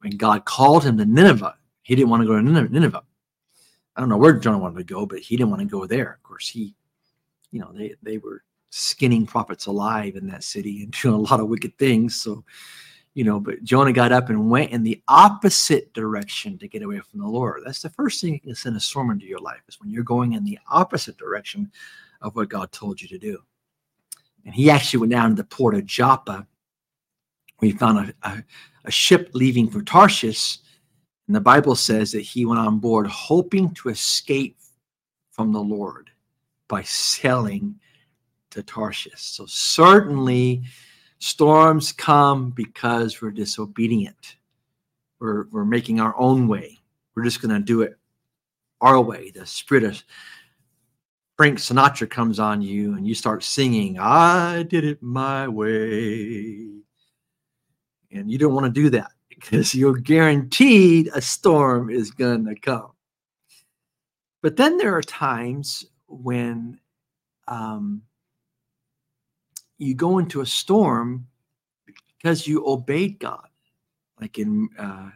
when 0.00 0.16
God 0.16 0.44
called 0.44 0.84
him 0.84 0.98
to 0.98 1.04
Nineveh, 1.04 1.56
He 1.82 1.94
didn't 1.94 2.10
want 2.10 2.22
to 2.22 2.26
go 2.26 2.36
to 2.36 2.42
Nineveh. 2.42 3.02
I 3.98 4.00
don't 4.00 4.08
know 4.08 4.16
where 4.16 4.34
Jonah 4.34 4.58
wanted 4.58 4.78
to 4.78 4.94
go, 4.94 5.06
but 5.06 5.18
he 5.18 5.36
didn't 5.36 5.50
want 5.50 5.60
to 5.60 5.66
go 5.66 5.84
there. 5.84 6.12
Of 6.12 6.22
course, 6.22 6.48
he, 6.48 6.72
you 7.50 7.60
know, 7.60 7.72
they 7.72 7.94
they 8.00 8.18
were 8.18 8.44
skinning 8.70 9.26
prophets 9.26 9.66
alive 9.66 10.14
in 10.14 10.26
that 10.28 10.44
city 10.44 10.84
and 10.84 10.92
doing 11.02 11.14
a 11.14 11.18
lot 11.18 11.40
of 11.40 11.48
wicked 11.48 11.76
things. 11.78 12.14
So, 12.14 12.44
you 13.14 13.24
know, 13.24 13.40
but 13.40 13.64
Jonah 13.64 13.92
got 13.92 14.12
up 14.12 14.28
and 14.30 14.50
went 14.50 14.70
in 14.70 14.84
the 14.84 15.02
opposite 15.08 15.92
direction 15.94 16.58
to 16.58 16.68
get 16.68 16.82
away 16.82 17.00
from 17.00 17.18
the 17.18 17.26
Lord. 17.26 17.62
That's 17.64 17.82
the 17.82 17.90
first 17.90 18.20
thing 18.20 18.38
can 18.38 18.54
send 18.54 18.76
a 18.76 18.80
storm 18.80 19.10
into 19.10 19.26
your 19.26 19.40
life 19.40 19.62
is 19.68 19.80
when 19.80 19.90
you're 19.90 20.04
going 20.04 20.34
in 20.34 20.44
the 20.44 20.60
opposite 20.68 21.16
direction 21.16 21.70
of 22.20 22.36
what 22.36 22.48
God 22.48 22.70
told 22.70 23.00
you 23.00 23.08
to 23.08 23.18
do. 23.18 23.38
And 24.44 24.54
he 24.54 24.70
actually 24.70 25.00
went 25.00 25.12
down 25.12 25.30
to 25.30 25.36
the 25.36 25.44
port 25.44 25.74
of 25.74 25.84
Joppa. 25.86 26.46
We 27.60 27.72
found 27.72 28.14
a, 28.22 28.28
a, 28.28 28.44
a 28.84 28.90
ship 28.90 29.30
leaving 29.32 29.68
for 29.68 29.82
Tarshish. 29.82 30.58
And 31.26 31.36
the 31.36 31.40
Bible 31.40 31.74
says 31.74 32.12
that 32.12 32.20
he 32.20 32.46
went 32.46 32.60
on 32.60 32.78
board 32.78 33.06
hoping 33.06 33.74
to 33.74 33.88
escape 33.88 34.56
from 35.30 35.52
the 35.52 35.60
Lord 35.60 36.10
by 36.68 36.82
sailing 36.82 37.76
to 38.50 38.62
Tarshish. 38.62 39.20
So 39.20 39.46
certainly 39.46 40.62
storms 41.18 41.92
come 41.92 42.50
because 42.50 43.20
we're 43.20 43.30
disobedient. 43.30 44.36
We're, 45.20 45.44
we're 45.50 45.64
making 45.64 46.00
our 46.00 46.14
own 46.18 46.48
way. 46.48 46.78
We're 47.14 47.24
just 47.24 47.42
going 47.42 47.54
to 47.54 47.60
do 47.60 47.82
it 47.82 47.98
our 48.80 49.00
way. 49.00 49.30
The 49.30 49.44
spirit 49.44 49.84
of 49.84 50.02
Frank 51.36 51.58
Sinatra 51.58 52.08
comes 52.08 52.38
on 52.38 52.62
you 52.62 52.94
and 52.94 53.06
you 53.06 53.14
start 53.14 53.44
singing, 53.44 53.98
I 53.98 54.64
did 54.64 54.84
it 54.84 55.02
my 55.02 55.46
way. 55.48 56.77
And 58.10 58.30
you 58.30 58.38
don't 58.38 58.54
want 58.54 58.72
to 58.72 58.80
do 58.80 58.90
that 58.90 59.12
because 59.28 59.74
you're 59.74 59.96
guaranteed 59.96 61.10
a 61.14 61.20
storm 61.20 61.90
is 61.90 62.10
going 62.10 62.44
to 62.46 62.54
come. 62.54 62.92
But 64.42 64.56
then 64.56 64.76
there 64.78 64.94
are 64.94 65.02
times 65.02 65.86
when 66.06 66.78
um, 67.48 68.02
you 69.78 69.94
go 69.94 70.18
into 70.18 70.40
a 70.40 70.46
storm 70.46 71.26
because 71.86 72.46
you 72.46 72.66
obeyed 72.66 73.18
God. 73.18 73.46
Like 74.20 74.38
in, 74.38 74.68
uh, 74.78 75.10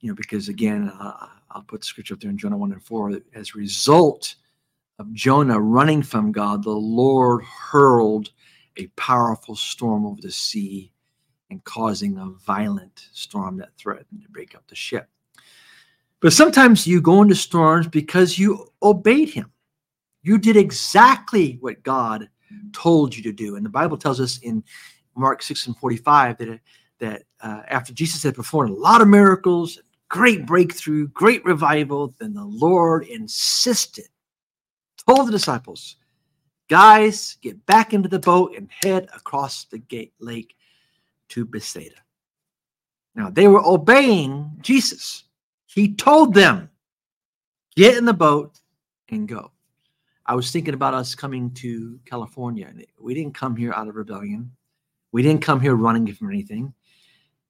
you 0.00 0.08
know, 0.08 0.14
because 0.14 0.48
again, 0.48 0.92
uh, 1.00 1.28
I'll 1.50 1.62
put 1.62 1.84
scripture 1.84 2.14
up 2.14 2.20
there 2.20 2.30
in 2.30 2.38
Jonah 2.38 2.56
1 2.56 2.72
and 2.72 2.82
4. 2.82 3.20
As 3.34 3.50
a 3.54 3.58
result 3.58 4.34
of 4.98 5.12
Jonah 5.12 5.60
running 5.60 6.02
from 6.02 6.32
God, 6.32 6.64
the 6.64 6.70
Lord 6.70 7.44
hurled 7.44 8.30
a 8.76 8.86
powerful 8.88 9.56
storm 9.56 10.06
over 10.06 10.20
the 10.20 10.30
sea 10.30 10.92
and 11.50 11.62
causing 11.64 12.18
a 12.18 12.26
violent 12.44 13.08
storm 13.12 13.56
that 13.58 13.76
threatened 13.76 14.22
to 14.22 14.28
break 14.28 14.54
up 14.54 14.66
the 14.68 14.74
ship. 14.74 15.08
But 16.20 16.32
sometimes 16.32 16.86
you 16.86 17.00
go 17.00 17.22
into 17.22 17.34
storms 17.34 17.86
because 17.86 18.38
you 18.38 18.72
obeyed 18.82 19.30
him. 19.30 19.52
You 20.22 20.38
did 20.38 20.56
exactly 20.56 21.58
what 21.60 21.82
God 21.82 22.28
told 22.72 23.16
you 23.16 23.22
to 23.22 23.32
do. 23.32 23.56
And 23.56 23.64
the 23.64 23.70
Bible 23.70 23.96
tells 23.96 24.20
us 24.20 24.38
in 24.38 24.64
Mark 25.14 25.42
6 25.42 25.68
and 25.68 25.76
45 25.76 26.38
that, 26.38 26.60
that 26.98 27.22
uh, 27.40 27.62
after 27.68 27.92
Jesus 27.92 28.22
had 28.22 28.34
performed 28.34 28.70
a 28.70 28.80
lot 28.80 29.00
of 29.00 29.08
miracles, 29.08 29.78
great 30.08 30.44
breakthrough, 30.44 31.08
great 31.08 31.44
revival, 31.44 32.14
then 32.18 32.34
the 32.34 32.44
Lord 32.44 33.04
insisted, 33.04 34.08
told 35.06 35.28
the 35.28 35.32
disciples, 35.32 35.96
guys, 36.68 37.36
get 37.42 37.64
back 37.66 37.94
into 37.94 38.08
the 38.08 38.18
boat 38.18 38.54
and 38.56 38.68
head 38.82 39.08
across 39.14 39.64
the 39.64 39.78
gate 39.78 40.14
lake 40.18 40.56
to 41.30 41.44
Bethsaida. 41.44 41.96
Now 43.14 43.30
they 43.30 43.48
were 43.48 43.64
obeying 43.64 44.50
Jesus. 44.60 45.24
He 45.66 45.94
told 45.94 46.34
them, 46.34 46.70
get 47.76 47.96
in 47.96 48.04
the 48.04 48.14
boat 48.14 48.60
and 49.08 49.28
go. 49.28 49.52
I 50.26 50.34
was 50.34 50.50
thinking 50.50 50.74
about 50.74 50.94
us 50.94 51.14
coming 51.14 51.50
to 51.54 51.98
California. 52.04 52.70
We 53.00 53.14
didn't 53.14 53.34
come 53.34 53.56
here 53.56 53.72
out 53.72 53.88
of 53.88 53.96
rebellion. 53.96 54.52
We 55.10 55.22
didn't 55.22 55.42
come 55.42 55.60
here 55.60 55.74
running 55.74 56.12
from 56.12 56.28
anything. 56.28 56.74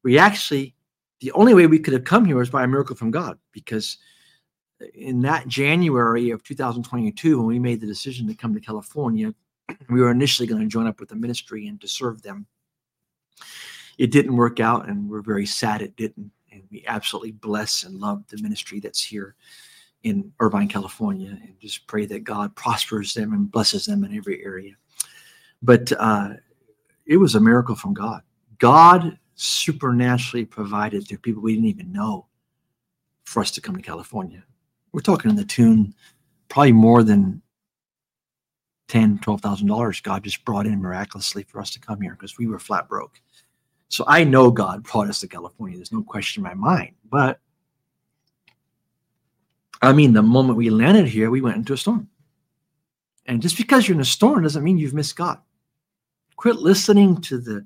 We 0.04 0.18
actually, 0.18 0.76
the 1.20 1.32
only 1.32 1.54
way 1.54 1.66
we 1.66 1.80
could 1.80 1.94
have 1.94 2.04
come 2.04 2.25
here 2.25 2.37
was 2.37 2.50
by 2.50 2.62
a 2.62 2.68
miracle 2.68 2.94
from 2.94 3.11
God, 3.11 3.37
because 3.52 3.99
in 4.94 5.20
that 5.23 5.49
January 5.49 6.30
of 6.30 6.44
2022, 6.44 7.38
when 7.38 7.47
we 7.47 7.58
made 7.58 7.80
the 7.80 7.87
decision 7.87 8.28
to 8.28 8.35
come 8.35 8.54
to 8.54 8.61
California, 8.61 9.35
we 9.90 10.00
were 10.00 10.12
initially 10.12 10.47
going 10.47 10.62
to 10.62 10.68
join 10.68 10.87
up 10.87 11.00
with 11.00 11.08
the 11.08 11.16
ministry 11.16 11.66
and 11.66 11.80
to 11.80 11.88
serve 11.88 12.23
them. 12.23 12.47
It 13.99 14.12
didn't 14.12 14.37
work 14.37 14.61
out, 14.61 14.88
and 14.88 15.09
we're 15.09 15.23
very 15.23 15.47
sad 15.47 15.83
it 15.83 15.97
didn't. 15.97 16.31
And 16.50 16.62
we 16.71 16.85
absolutely 16.87 17.33
bless 17.33 17.85
and 17.85 18.00
love 18.00 18.25
the 18.28 18.40
ministry 18.40 18.81
that's 18.81 19.02
here 19.02 19.35
in 20.05 20.33
Irvine, 20.40 20.69
California, 20.69 21.31
and 21.31 21.59
just 21.61 21.87
pray 21.87 22.07
that 22.07 22.25
God 22.25 22.55
prospers 22.55 23.12
them 23.12 23.33
and 23.33 23.50
blesses 23.50 23.87
them 23.87 24.05
in 24.05 24.17
every 24.17 24.43
area. 24.45 24.75
But 25.61 25.93
uh, 25.99 26.35
it 27.07 27.17
was 27.17 27.35
a 27.35 27.40
miracle 27.40 27.75
from 27.75 27.95
God. 27.95 28.23
God 28.59 29.19
supernaturally 29.35 30.45
provided 30.45 31.07
through 31.07 31.19
people 31.19 31.43
we 31.43 31.55
didn't 31.55 31.69
even 31.69 31.93
know 31.93 32.26
for 33.25 33.40
us 33.40 33.50
to 33.52 33.61
come 33.61 33.76
to 33.76 33.83
California. 33.83 34.43
We're 34.93 35.00
talking 35.00 35.31
in 35.31 35.37
the 35.37 35.45
tune 35.45 35.95
probably 36.49 36.73
more 36.73 37.02
than 37.02 37.43
ten, 38.88 39.19
twelve 39.19 39.40
thousand 39.40 39.67
dollars. 39.67 40.00
God 40.00 40.25
just 40.25 40.45
brought 40.45 40.67
in 40.67 40.81
miraculously 40.81 41.43
for 41.43 41.61
us 41.61 41.71
to 41.73 41.81
come 41.81 42.00
here 42.00 42.12
because 42.12 42.38
we 42.38 42.47
were 42.47 42.59
flat 42.59 42.88
broke. 42.88 43.21
So 43.88 44.04
I 44.07 44.25
know 44.25 44.50
God 44.50 44.83
brought 44.83 45.09
us 45.09 45.21
to 45.21 45.28
California. 45.28 45.76
There's 45.76 45.92
no 45.92 46.02
question 46.02 46.40
in 46.40 46.49
my 46.49 46.54
mind. 46.54 46.95
But 47.11 47.40
I 49.80 49.92
mean, 49.92 50.12
the 50.12 50.23
moment 50.23 50.59
we 50.59 50.71
landed 50.71 51.07
here, 51.07 51.30
we 51.30 51.40
went 51.40 51.57
into 51.57 51.73
a 51.73 51.76
storm. 51.76 52.09
And 53.26 53.42
just 53.42 53.57
because 53.57 53.87
you're 53.87 53.95
in 53.95 54.00
a 54.00 54.04
storm 54.04 54.42
doesn't 54.42 54.64
mean 54.64 54.78
you've 54.78 54.95
missed 54.95 55.16
God. 55.16 55.38
Quit 56.37 56.57
listening 56.57 57.21
to 57.23 57.38
the 57.38 57.64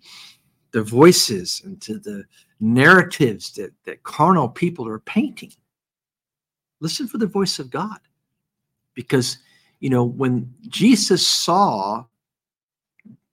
the 0.73 0.83
voices 0.83 1.63
and 1.65 1.81
to 1.83 1.99
the 1.99 2.25
narratives 2.59 3.53
that, 3.53 3.73
that 3.85 4.03
carnal 4.03 4.49
people 4.49 4.89
are 4.89 5.01
painting. 5.01 5.53
Listen 6.81 7.07
for 7.07 7.19
the 7.19 7.27
voice 7.27 7.59
of 7.59 7.71
God. 7.71 7.99
Because, 8.95 9.39
you 9.81 9.91
know, 9.91 10.05
when 10.05 10.53
Jesus 10.69 11.27
saw 11.27 12.05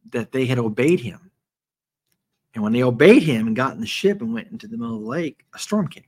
that 0.10 0.32
they 0.32 0.46
had 0.46 0.60
obeyed 0.60 1.00
him, 1.00 1.29
and 2.54 2.64
when 2.64 2.74
they 2.74 2.84
obeyed 2.84 3.24
him 3.24 3.48
and 3.48 3.56
got 3.56 3.74
in 3.74 3.82
the 3.82 3.88
ship 3.88 4.22
and 4.22 4.34
went 4.34 4.52
into 4.52 4.68
the 4.68 4.78
middle 4.78 4.96
of 4.96 5.02
the 5.02 5.08
lake, 5.08 5.46
a 5.54 5.60
storm 5.60 5.88
came 5.88 6.04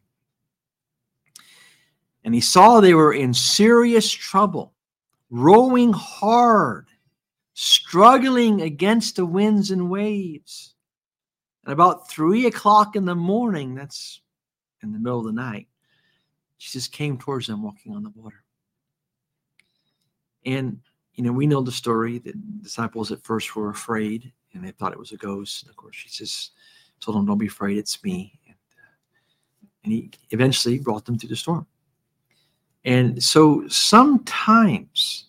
and 2.24 2.36
he 2.36 2.42
saw 2.42 2.80
they 2.80 2.94
were 2.94 3.14
in 3.14 3.34
serious 3.34 4.10
trouble, 4.12 4.74
rowing 5.30 5.92
hard, 5.94 6.88
struggling 7.54 8.62
against 8.62 9.16
the 9.16 9.26
winds 9.26 9.72
and 9.72 9.90
waves. 9.90 10.76
At 11.66 11.74
about 11.74 12.10
three 12.10 12.48
o'clock 12.48 12.96
in 12.96 13.06
the 13.06 13.16
morning, 13.16 13.76
that's 13.76 14.22
in 14.84 14.92
the 14.94 15.00
middle 15.00 15.20
of 15.20 15.26
the 15.26 15.32
night, 15.32 15.68
Jesus 16.58 16.88
came 16.88 17.18
towards 17.18 17.48
them 17.48 17.64
walking 17.64 17.96
on 17.96 18.04
the 18.04 18.12
water. 18.16 18.44
And, 20.46 20.80
you 21.16 21.24
know, 21.24 21.32
we 21.32 21.48
know 21.48 21.62
the 21.62 21.72
story 21.72 22.20
that 22.20 22.62
disciples 22.64 23.12
at 23.12 23.24
first 23.24 23.56
were 23.56 23.70
afraid 23.70 24.32
and 24.54 24.64
they 24.64 24.72
thought 24.72 24.94
it 24.94 25.00
was 25.00 25.12
a 25.12 25.18
ghost. 25.18 25.64
And 25.64 25.70
of 25.70 25.76
course, 25.76 25.96
Jesus 25.98 26.52
told 27.00 27.18
them, 27.18 27.26
Don't 27.26 27.38
be 27.38 27.48
afraid, 27.48 27.78
it's 27.78 28.04
me. 28.04 28.40
And, 28.48 28.56
uh, 28.56 29.76
and 29.84 29.94
he 29.94 30.12
eventually 30.32 30.80
brought 30.80 31.06
them 31.06 31.18
through 31.18 31.30
the 31.30 31.36
storm. 31.36 31.66
And 32.86 33.22
so 33.22 33.68
sometimes 33.68 35.26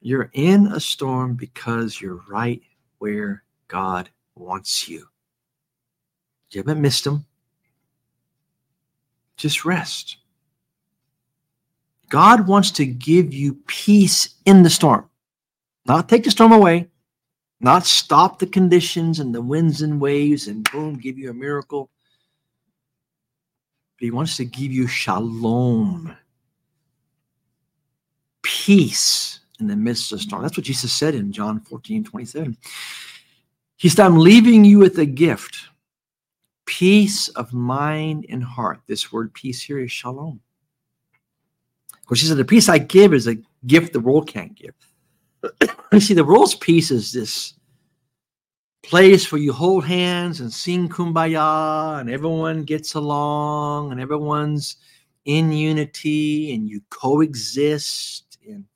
you're 0.00 0.30
in 0.32 0.68
a 0.68 0.80
storm 0.80 1.34
because 1.34 2.00
you're 2.00 2.22
right 2.28 2.62
where 2.98 3.44
God 3.68 4.10
wants 4.34 4.88
you. 4.88 5.08
You 6.50 6.60
haven't 6.60 6.80
missed 6.80 7.06
him. 7.06 7.24
Just 9.36 9.64
rest. 9.64 10.18
God 12.12 12.46
wants 12.46 12.70
to 12.72 12.84
give 12.84 13.32
you 13.32 13.54
peace 13.66 14.34
in 14.44 14.62
the 14.62 14.68
storm, 14.68 15.08
not 15.86 16.10
take 16.10 16.24
the 16.24 16.30
storm 16.30 16.52
away, 16.52 16.90
not 17.58 17.86
stop 17.86 18.38
the 18.38 18.46
conditions 18.46 19.18
and 19.18 19.34
the 19.34 19.40
winds 19.40 19.80
and 19.80 19.98
waves 19.98 20.46
and 20.46 20.70
boom, 20.70 20.98
give 20.98 21.16
you 21.16 21.30
a 21.30 21.34
miracle. 21.34 21.88
But 23.98 24.04
He 24.04 24.10
wants 24.10 24.36
to 24.36 24.44
give 24.44 24.72
you 24.72 24.86
shalom 24.86 26.14
peace 28.42 29.40
in 29.58 29.66
the 29.66 29.74
midst 29.74 30.12
of 30.12 30.18
the 30.18 30.24
storm. 30.24 30.42
That's 30.42 30.58
what 30.58 30.66
Jesus 30.66 30.92
said 30.92 31.14
in 31.14 31.32
John 31.32 31.60
14, 31.60 32.04
27. 32.04 32.58
He 33.78 33.88
said, 33.88 34.04
I'm 34.04 34.18
leaving 34.18 34.66
you 34.66 34.80
with 34.80 34.98
a 34.98 35.06
gift 35.06 35.56
peace 36.66 37.28
of 37.28 37.54
mind 37.54 38.26
and 38.28 38.44
heart. 38.44 38.82
This 38.86 39.10
word 39.10 39.32
peace 39.32 39.62
here 39.62 39.78
is 39.78 39.90
shalom. 39.90 40.42
Of 42.12 42.16
course, 42.16 42.20
he 42.20 42.26
said, 42.26 42.36
The 42.36 42.44
peace 42.44 42.68
I 42.68 42.76
give 42.76 43.14
is 43.14 43.26
a 43.26 43.38
gift 43.66 43.94
the 43.94 44.00
world 44.00 44.28
can't 44.28 44.54
give. 44.54 44.74
you 45.92 46.00
see, 46.00 46.12
the 46.12 46.22
world's 46.22 46.54
peace 46.54 46.90
is 46.90 47.10
this 47.10 47.54
place 48.82 49.32
where 49.32 49.40
you 49.40 49.50
hold 49.50 49.86
hands 49.86 50.40
and 50.40 50.52
sing 50.52 50.90
kumbaya 50.90 52.00
and 52.00 52.10
everyone 52.10 52.64
gets 52.64 52.92
along 52.96 53.92
and 53.92 54.00
everyone's 54.00 54.76
in 55.24 55.52
unity 55.52 56.54
and 56.54 56.68
you 56.68 56.82
coexist. 56.90 58.36
And, 58.46 58.66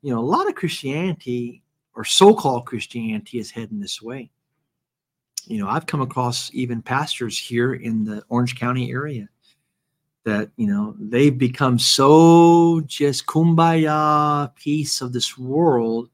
you 0.00 0.14
know, 0.14 0.20
a 0.20 0.24
lot 0.24 0.48
of 0.48 0.54
Christianity 0.54 1.62
or 1.94 2.04
so 2.04 2.32
called 2.32 2.64
Christianity 2.64 3.38
is 3.38 3.50
heading 3.50 3.80
this 3.80 4.00
way. 4.00 4.30
You 5.44 5.58
know, 5.58 5.68
I've 5.68 5.84
come 5.84 6.00
across 6.00 6.50
even 6.54 6.80
pastors 6.80 7.36
here 7.36 7.74
in 7.74 8.04
the 8.04 8.22
Orange 8.30 8.58
County 8.58 8.90
area 8.90 9.28
that, 10.24 10.50
you 10.56 10.66
know, 10.66 10.94
they've 10.98 11.36
become 11.36 11.78
so 11.78 12.80
just 12.86 13.26
kumbaya, 13.26 14.54
peace 14.54 15.00
of 15.00 15.12
this 15.12 15.36
world 15.36 16.08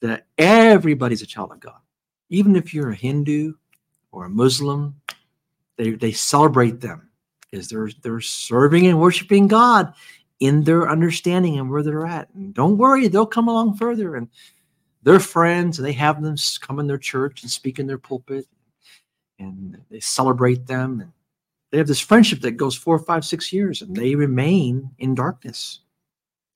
that 0.00 0.26
everybody's 0.38 1.22
a 1.22 1.26
child 1.26 1.52
of 1.52 1.60
God. 1.60 1.80
Even 2.28 2.56
if 2.56 2.72
you're 2.72 2.90
a 2.90 2.94
Hindu 2.94 3.54
or 4.12 4.26
a 4.26 4.30
Muslim, 4.30 5.00
they, 5.76 5.90
they 5.90 6.12
celebrate 6.12 6.80
them 6.80 7.08
because 7.50 7.68
they're 7.68 7.90
they're 8.02 8.20
serving 8.20 8.86
and 8.86 9.00
worshiping 9.00 9.46
God 9.46 9.92
in 10.40 10.64
their 10.64 10.88
understanding 10.88 11.58
and 11.58 11.70
where 11.70 11.82
they're 11.82 12.06
at. 12.06 12.28
And 12.34 12.52
don't 12.52 12.78
worry, 12.78 13.08
they'll 13.08 13.26
come 13.26 13.48
along 13.48 13.76
further 13.76 14.16
and 14.16 14.28
they're 15.02 15.20
friends 15.20 15.78
they 15.78 15.92
have 15.92 16.20
them 16.20 16.36
come 16.60 16.80
in 16.80 16.86
their 16.88 16.98
church 16.98 17.42
and 17.42 17.50
speak 17.50 17.78
in 17.78 17.86
their 17.86 17.96
pulpit 17.96 18.46
and 19.38 19.80
they 19.88 20.00
celebrate 20.00 20.66
them 20.66 21.00
and 21.00 21.12
they 21.76 21.80
have 21.80 21.88
this 21.88 22.00
friendship 22.00 22.40
that 22.40 22.52
goes 22.52 22.74
four, 22.74 22.98
five, 22.98 23.22
six 23.22 23.52
years 23.52 23.82
and 23.82 23.94
they 23.94 24.14
remain 24.14 24.90
in 24.96 25.14
darkness. 25.14 25.80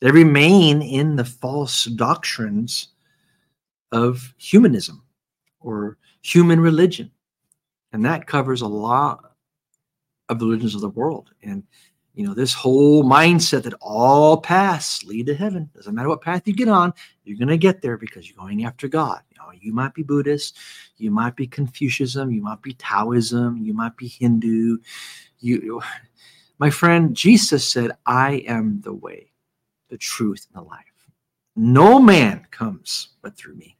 They 0.01 0.11
remain 0.11 0.81
in 0.81 1.15
the 1.15 1.27
false 1.27 1.85
doctrines 1.85 2.89
of 3.93 4.33
humanism 4.39 5.03
or 5.61 5.99
human 6.23 6.59
religion. 6.59 7.11
And 7.93 8.03
that 8.07 8.27
covers 8.27 8.63
a 8.63 8.67
lot 8.67 9.35
of 10.31 10.39
the 10.39 10.47
religions 10.47 10.75
of 10.75 10.81
the 10.81 10.89
world. 10.89 11.29
And, 11.43 11.65
you 12.21 12.27
know, 12.27 12.35
this 12.35 12.53
whole 12.53 13.03
mindset 13.03 13.63
that 13.63 13.73
all 13.81 14.37
paths 14.37 15.03
lead 15.05 15.25
to 15.25 15.35
heaven. 15.35 15.71
Doesn't 15.75 15.95
matter 15.95 16.11
what 16.11 16.21
path 16.21 16.47
you 16.47 16.53
get 16.53 16.69
on, 16.69 16.93
you're 17.25 17.39
going 17.39 17.49
to 17.49 17.57
get 17.57 17.81
there 17.81 17.97
because 17.97 18.29
you're 18.29 18.37
going 18.37 18.63
after 18.67 18.89
God. 18.89 19.23
You 19.31 19.39
know, 19.39 19.51
you 19.59 19.73
might 19.73 19.95
be 19.95 20.03
Buddhist, 20.03 20.59
you 20.99 21.11
might 21.11 21.35
be 21.35 21.47
Confucianism, 21.47 22.31
you 22.31 22.43
might 22.43 22.61
be 22.61 22.75
Taoism, 22.75 23.57
you 23.57 23.73
might 23.73 23.97
be 23.97 24.07
Hindu. 24.07 24.77
You, 25.39 25.81
my 26.59 26.69
friend, 26.69 27.17
Jesus 27.17 27.67
said, 27.67 27.93
I 28.05 28.45
am 28.47 28.83
the 28.83 28.93
way, 28.93 29.33
the 29.89 29.97
truth, 29.97 30.47
and 30.53 30.63
the 30.63 30.69
life. 30.69 30.85
No 31.57 31.99
man 31.99 32.47
comes 32.51 33.15
but 33.23 33.35
through 33.35 33.55
me. 33.55 33.79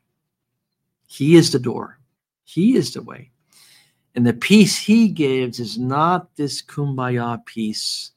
He 1.07 1.37
is 1.37 1.53
the 1.53 1.59
door. 1.59 1.99
He 2.45 2.75
is 2.75 2.95
the 2.95 3.03
way. 3.03 3.33
And 4.15 4.27
the 4.27 4.33
peace 4.33 4.79
he 4.79 5.09
gives 5.09 5.61
is 5.61 5.77
not 5.77 6.35
this 6.37 6.63
kumbaya 6.63 7.45
peace. 7.45 8.13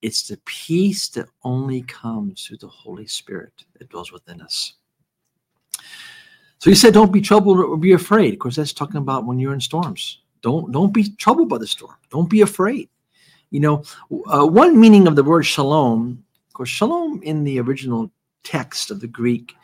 It's 0.00 0.28
the 0.28 0.38
peace 0.44 1.08
that 1.10 1.26
only 1.42 1.82
comes 1.82 2.44
through 2.44 2.58
the 2.58 2.68
Holy 2.68 3.06
Spirit 3.06 3.64
that 3.78 3.88
dwells 3.88 4.12
within 4.12 4.40
us. 4.40 4.74
So 6.58 6.70
he 6.70 6.76
said, 6.76 6.94
don't 6.94 7.12
be 7.12 7.20
troubled 7.20 7.58
or 7.58 7.76
be 7.76 7.92
afraid. 7.92 8.34
Of 8.34 8.38
course, 8.40 8.56
that's 8.56 8.72
talking 8.72 8.98
about 8.98 9.26
when 9.26 9.38
you're 9.38 9.54
in 9.54 9.60
storms. 9.60 10.20
Don't 10.42 10.70
don't 10.70 10.92
be 10.92 11.10
troubled 11.16 11.48
by 11.48 11.58
the 11.58 11.66
storm. 11.66 11.96
Don't 12.10 12.30
be 12.30 12.42
afraid. 12.42 12.88
You 13.50 13.60
know, 13.60 13.82
uh, 14.26 14.46
one 14.46 14.78
meaning 14.78 15.06
of 15.08 15.16
the 15.16 15.24
word 15.24 15.44
shalom, 15.44 16.22
of 16.46 16.52
course, 16.52 16.68
shalom 16.68 17.22
in 17.22 17.44
the 17.44 17.60
original 17.60 18.10
text 18.44 18.90
of 18.90 19.00
the 19.00 19.06
Greek, 19.06 19.54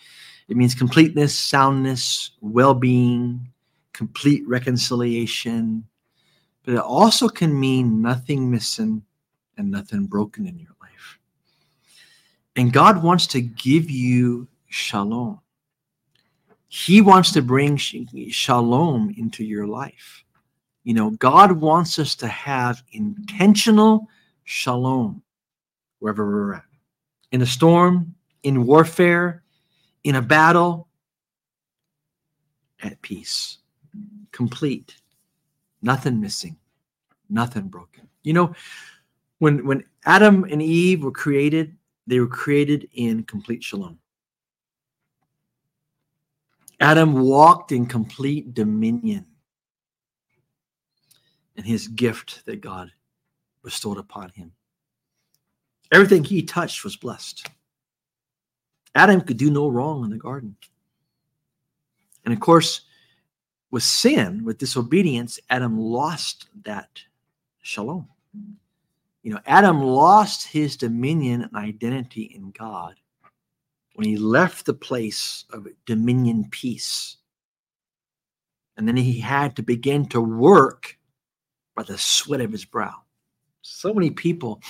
it 0.49 0.57
means 0.57 0.75
completeness, 0.75 1.39
soundness, 1.39 2.33
well-being, 2.41 3.47
complete 3.93 4.47
reconciliation, 4.49 5.85
but 6.65 6.75
it 6.75 6.81
also 6.81 7.29
can 7.29 7.59
mean 7.59 8.03
nothing 8.03 8.51
missing 8.51 9.03
and 9.57 9.71
nothing 9.71 10.07
broken 10.07 10.47
in 10.47 10.59
your 10.59 10.75
life. 10.81 11.19
And 12.57 12.73
God 12.73 13.03
wants 13.03 13.27
to 13.29 13.41
give 13.41 13.91
you 13.91 14.49
shalom. 14.69 15.41
He 16.69 17.01
wants 17.01 17.33
to 17.33 17.43
bring 17.43 17.77
shalom 17.77 19.15
into 19.17 19.45
your 19.45 19.67
life. 19.67 20.25
You 20.83 20.95
know, 20.95 21.11
God 21.11 21.53
wants 21.53 21.99
us 21.99 22.15
to 22.17 22.29
have 22.29 22.83
intentional 22.93 24.09
shalom 24.45 25.23
wherever 26.01 26.27
we're 26.27 26.55
at. 26.55 26.65
In 27.33 27.43
a 27.43 27.47
storm, 27.47 28.15
in 28.43 28.67
warfare, 28.67 29.43
in 30.03 30.17
a 30.17 30.23
battle, 30.23 30.89
at 32.83 33.01
peace 33.03 33.59
complete, 34.35 34.97
nothing 35.81 36.21
missing, 36.21 36.57
nothing 37.31 37.69
broken. 37.69 38.09
You 38.25 38.33
know, 38.33 38.55
when 39.45 39.67
when 39.67 39.85
Adam 40.07 40.45
and 40.45 40.63
Eve 40.63 41.05
were 41.05 41.13
created, 41.13 41.77
they 42.07 42.19
were 42.19 42.27
created 42.27 42.89
in 42.95 43.25
complete 43.25 43.63
shalom. 43.63 43.99
Adam 46.81 47.13
walked 47.13 47.71
in 47.71 47.85
complete 47.85 48.55
dominion 48.55 49.27
and 51.57 51.67
his 51.67 51.89
gift 51.89 52.47
that 52.47 52.63
God 52.63 52.91
bestowed 53.63 53.99
upon 53.99 54.31
him. 54.31 54.51
Everything 55.93 56.25
he 56.25 56.43
touched 56.43 56.83
was 56.83 56.97
blessed. 56.97 57.47
Adam 58.95 59.21
could 59.21 59.37
do 59.37 59.51
no 59.51 59.69
wrong 59.69 60.05
in 60.05 60.11
the 60.11 60.17
garden. 60.17 60.57
And 62.25 62.33
of 62.33 62.41
course, 62.41 62.81
with 63.71 63.83
sin, 63.83 64.43
with 64.43 64.57
disobedience, 64.57 65.39
Adam 65.51 65.79
lost 65.79 66.49
that 66.65 66.89
shalom. 67.61 68.09
You 69.25 69.33
know, 69.33 69.41
Adam 69.47 69.81
lost 69.81 70.47
his 70.47 70.77
dominion 70.77 71.43
and 71.43 71.57
identity 71.57 72.33
in 72.37 72.53
God 72.53 72.95
when 73.95 74.07
he 74.07 74.17
left 74.17 74.67
the 74.67 74.75
place 74.75 75.45
of 75.53 75.67
dominion 75.87 76.47
peace. 76.51 77.17
And 78.77 78.87
then 78.87 78.97
he 78.97 79.19
had 79.19 79.57
to 79.57 79.63
begin 79.63 80.07
to 80.11 80.21
work 80.21 80.97
by 81.75 81.83
the 81.83 81.99
sweat 81.99 82.41
of 82.41 82.53
his 82.53 82.65
brow. 82.65 83.03
So 83.63 83.93
many 83.93 84.11
people, 84.11 84.61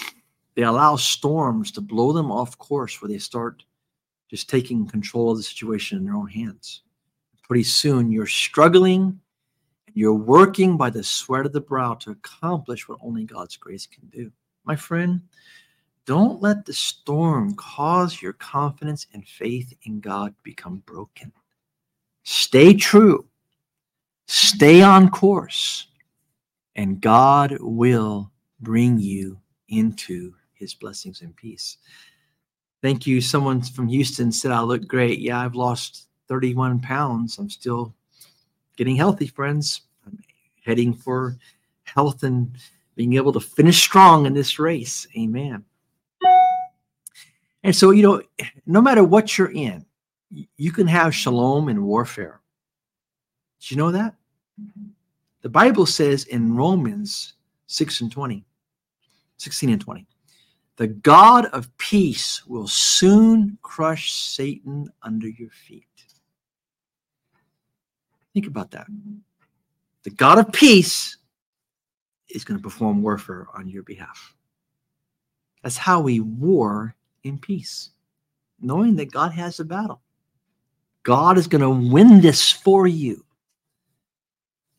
they 0.55 0.63
allow 0.63 0.97
storms 0.97 1.71
to 1.73 1.83
blow 1.83 2.13
them 2.13 2.31
off 2.33 2.57
course 2.57 3.03
where 3.03 3.11
they 3.11 3.19
start 3.19 3.65
just 4.31 4.49
taking 4.49 4.87
control 4.87 5.33
of 5.33 5.37
the 5.37 5.43
situation 5.43 5.99
in 5.99 6.05
their 6.05 6.15
own 6.15 6.29
hands 6.29 6.85
pretty 7.45 7.63
soon 7.63 8.11
you're 8.11 8.27
struggling 8.27 9.21
and 9.87 9.97
you're 9.97 10.15
working 10.15 10.77
by 10.77 10.91
the 10.91 11.05
sweat 11.05 11.47
of 11.47 11.53
the 11.53 11.61
brow 11.61 11.95
to 11.95 12.11
accomplish 12.11 12.89
what 12.89 12.99
only 13.03 13.25
God's 13.25 13.57
grace 13.57 13.87
can 13.87 14.09
do. 14.09 14.33
My 14.65 14.77
friend, 14.77 15.21
don't 16.07 16.43
let 16.43 16.67
the 16.67 16.73
storm 16.73 17.55
cause 17.55 18.21
your 18.21 18.35
confidence 18.35 19.07
and 19.13 19.27
faith 19.27 19.73
in 19.85 20.01
God 20.01 20.35
become 20.43 20.83
broken. 20.87 21.33
Stay 22.25 22.75
true, 22.75 23.27
stay 24.27 24.83
on 24.83 25.11
course, 25.11 25.89
and 26.77 27.01
God 27.01 27.57
will 27.61 28.31
bring 28.61 28.99
you 28.99 29.39
into 29.69 30.35
his 30.55 30.75
blessings 30.75 31.21
and 31.21 31.35
peace. 31.37 31.79
Thank 32.83 33.07
you. 33.07 33.21
Someone 33.21 33.63
from 33.63 33.89
Houston 33.89 34.31
said 34.31 34.51
I 34.51 34.61
look 34.61 34.87
great. 34.87 35.19
Yeah, 35.19 35.41
I've 35.41 35.55
lost 35.55 36.09
31 36.29 36.81
pounds. 36.81 37.39
I'm 37.39 37.49
still 37.49 37.95
getting 38.77 38.97
healthy, 38.97 39.27
friends. 39.27 39.83
I'm 40.07 40.19
heading 40.65 40.93
for 40.93 41.39
health 41.85 42.23
and 42.23 42.57
being 42.95 43.15
able 43.15 43.33
to 43.33 43.41
finish 43.41 43.83
strong 43.83 44.27
in 44.27 44.35
this 44.35 44.59
race. 44.59 45.07
Amen. 45.17 45.65
And 47.63 47.75
so, 47.75 47.91
you 47.91 48.03
know, 48.03 48.23
no 48.67 48.81
matter 48.81 49.03
what 49.03 49.39
you're 49.39 49.53
in, 49.53 49.85
you 50.57 50.73
can 50.73 50.87
have 50.87 51.15
shalom 51.15 51.69
in 51.69 51.85
warfare. 51.85 52.41
Did 53.61 53.71
you 53.71 53.77
know 53.77 53.91
that? 53.93 54.15
The 55.43 55.49
Bible 55.49 55.87
says 55.87 56.25
in 56.25 56.55
Romans 56.55 57.35
6 57.67 58.03
and 58.03 58.13
20, 58.13 58.45
16 59.39 59.71
and 59.71 59.81
20, 59.81 60.07
the 60.77 60.89
God 60.89 61.47
of 61.47 61.75
peace 61.79 62.45
will 62.47 62.67
soon 62.67 63.59
crush 63.63 64.13
Satan 64.13 64.89
under 65.03 65.29
your 65.29 65.51
feet. 65.51 65.87
Think 68.33 68.47
about 68.47 68.73
that. 68.73 68.87
The 70.03 70.11
God 70.11 70.39
of 70.39 70.53
peace 70.53 71.17
is 72.35 72.45
going 72.45 72.59
to 72.59 72.63
perform 72.63 73.03
warfare 73.03 73.47
on 73.55 73.69
your 73.69 73.83
behalf. 73.83 74.35
That's 75.63 75.77
how 75.77 76.01
we 76.01 76.21
war 76.21 76.95
in 77.23 77.39
peace, 77.39 77.91
knowing 78.61 78.97
that 78.97 79.13
God 79.13 79.33
has 79.33 79.57
the 79.57 79.65
battle. 79.65 80.03
God 81.05 81.39
is 81.39 81.47
going 81.47 81.63
to 81.63 81.91
win 81.93 82.21
this 82.21 82.51
for 82.51 82.87
you. 82.87 83.25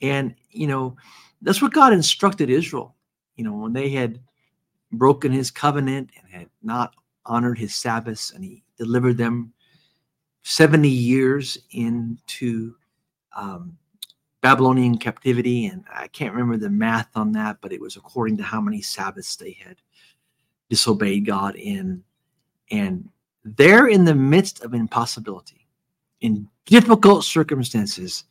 And, 0.01 0.35
you 0.51 0.67
know, 0.67 0.97
that's 1.41 1.61
what 1.61 1.73
God 1.73 1.93
instructed 1.93 2.49
Israel. 2.49 2.95
You 3.35 3.45
know, 3.45 3.53
when 3.53 3.73
they 3.73 3.89
had 3.89 4.19
broken 4.91 5.31
his 5.31 5.51
covenant 5.51 6.09
and 6.19 6.31
had 6.31 6.49
not 6.61 6.95
honored 7.25 7.57
his 7.57 7.75
Sabbaths, 7.75 8.31
and 8.31 8.43
he 8.43 8.63
delivered 8.77 9.17
them 9.17 9.53
70 10.43 10.87
years 10.87 11.57
into 11.71 12.75
um, 13.35 13.77
Babylonian 14.45 14.99
captivity, 14.99 15.65
and 15.65 15.83
I 15.91 16.07
can't 16.07 16.31
remember 16.31 16.57
the 16.57 16.69
math 16.69 17.09
on 17.15 17.31
that, 17.31 17.57
but 17.61 17.73
it 17.73 17.81
was 17.81 17.95
according 17.95 18.37
to 18.37 18.43
how 18.43 18.61
many 18.61 18.79
Sabbaths 18.79 19.35
they 19.35 19.53
had 19.53 19.77
disobeyed 20.69 21.25
God 21.25 21.55
in. 21.55 22.03
And 22.69 23.09
they're 23.43 23.87
in 23.87 24.05
the 24.05 24.13
midst 24.13 24.61
of 24.61 24.75
impossibility, 24.75 25.65
in 26.21 26.47
difficult 26.67 27.23
circumstances. 27.23 28.25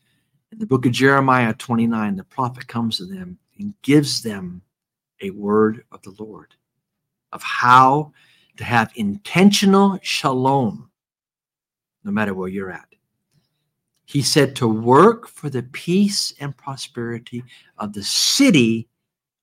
In 0.53 0.61
the 0.61 0.67
book 0.67 0.87
of 0.87 0.93
Jeremiah 0.93 1.53
29, 1.53 2.15
the 2.15 2.23
prophet 2.23 2.69
comes 2.69 2.99
to 2.99 3.07
them 3.07 3.37
and 3.59 3.75
gives 3.83 4.23
them 4.23 4.63
a 5.21 5.31
word 5.31 5.85
of 5.91 6.01
the 6.03 6.15
Lord 6.17 6.55
of 7.33 7.43
how 7.43 8.13
to 8.57 8.63
have 8.63 8.93
intentional 8.95 9.99
shalom 10.01 10.89
no 12.05 12.13
matter 12.13 12.35
where 12.35 12.49
you're 12.49 12.71
at. 12.71 12.94
He 14.07 14.23
said 14.23 14.55
to 14.57 14.69
work 14.69 15.29
for 15.29 15.49
the 15.49 15.63
peace 15.63 16.35
and 16.41 16.57
prosperity 16.57 17.43
of 17.79 17.93
the 17.93 18.03
city 18.03 18.89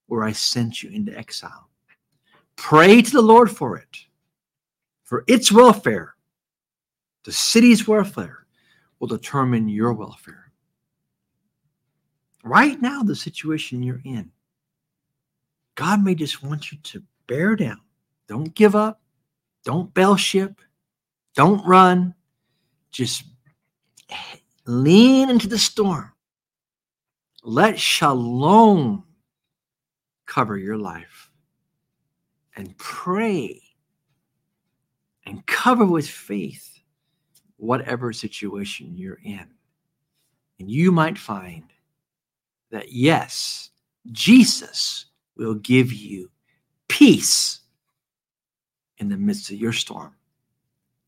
where 0.07 0.23
I 0.23 0.31
sent 0.31 0.83
you 0.83 0.89
into 0.89 1.17
exile. 1.17 1.69
Pray 2.55 3.01
to 3.01 3.11
the 3.11 3.21
Lord 3.21 3.49
for 3.49 3.77
it, 3.77 3.97
for 5.03 5.23
its 5.27 5.51
welfare. 5.51 6.15
The 7.23 7.31
city's 7.31 7.87
welfare 7.87 8.45
will 8.99 9.07
determine 9.07 9.67
your 9.67 9.93
welfare. 9.93 10.51
Right 12.43 12.79
now, 12.81 13.03
the 13.03 13.15
situation 13.15 13.83
you're 13.83 14.01
in, 14.03 14.31
God 15.75 16.03
may 16.03 16.15
just 16.15 16.43
want 16.43 16.71
you 16.71 16.77
to 16.79 17.03
bear 17.27 17.55
down. 17.55 17.81
Don't 18.27 18.53
give 18.53 18.75
up. 18.75 19.01
Don't 19.63 19.93
bail 19.93 20.15
ship. 20.15 20.61
Don't 21.35 21.65
run. 21.65 22.13
Just 22.91 23.23
lean 24.65 25.29
into 25.29 25.47
the 25.47 25.57
storm. 25.57 26.11
Let 27.43 27.79
shalom 27.79 29.03
cover 30.25 30.57
your 30.57 30.77
life 30.77 31.31
and 32.55 32.77
pray 32.77 33.61
and 35.25 35.45
cover 35.45 35.85
with 35.85 36.07
faith 36.07 36.79
whatever 37.57 38.11
situation 38.11 38.95
you're 38.95 39.19
in. 39.23 39.45
And 40.59 40.69
you 40.69 40.91
might 40.91 41.17
find 41.17 41.63
that, 42.71 42.91
yes, 42.91 43.69
Jesus 44.11 45.05
will 45.35 45.55
give 45.55 45.91
you 45.91 46.29
peace 46.87 47.61
in 48.97 49.09
the 49.09 49.17
midst 49.17 49.49
of 49.49 49.57
your 49.57 49.73
storm. 49.73 50.15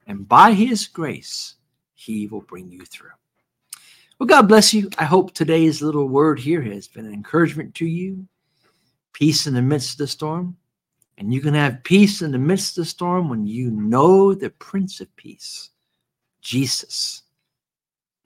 And 0.08 0.28
by 0.28 0.54
his 0.54 0.88
grace, 0.88 1.56
he 1.94 2.28
will 2.28 2.42
bring 2.42 2.72
you 2.72 2.86
through. 2.86 3.10
Well, 4.20 4.28
God 4.28 4.48
bless 4.48 4.74
you. 4.74 4.90
I 4.98 5.06
hope 5.06 5.34
today's 5.34 5.82
little 5.82 6.08
word 6.08 6.40
here 6.40 6.62
has 6.62 6.88
been 6.88 7.06
an 7.06 7.14
encouragement 7.14 7.74
to 7.76 7.86
you. 7.86 8.28
Peace 9.12 9.48
in 9.48 9.54
the 9.54 9.62
midst 9.62 9.94
of 9.94 9.98
the 10.00 10.08
storm. 10.08 10.56
And 11.18 11.34
you 11.34 11.42
can 11.42 11.54
have 11.54 11.84
peace 11.84 12.22
in 12.22 12.32
the 12.32 12.38
midst 12.38 12.78
of 12.78 12.84
the 12.84 12.90
storm 12.90 13.30
when 13.30 13.46
you 13.46 13.70
know 13.72 14.34
the 14.34 14.50
Prince 14.50 15.00
of 15.00 15.16
Peace, 15.16 15.70
Jesus. 16.42 17.24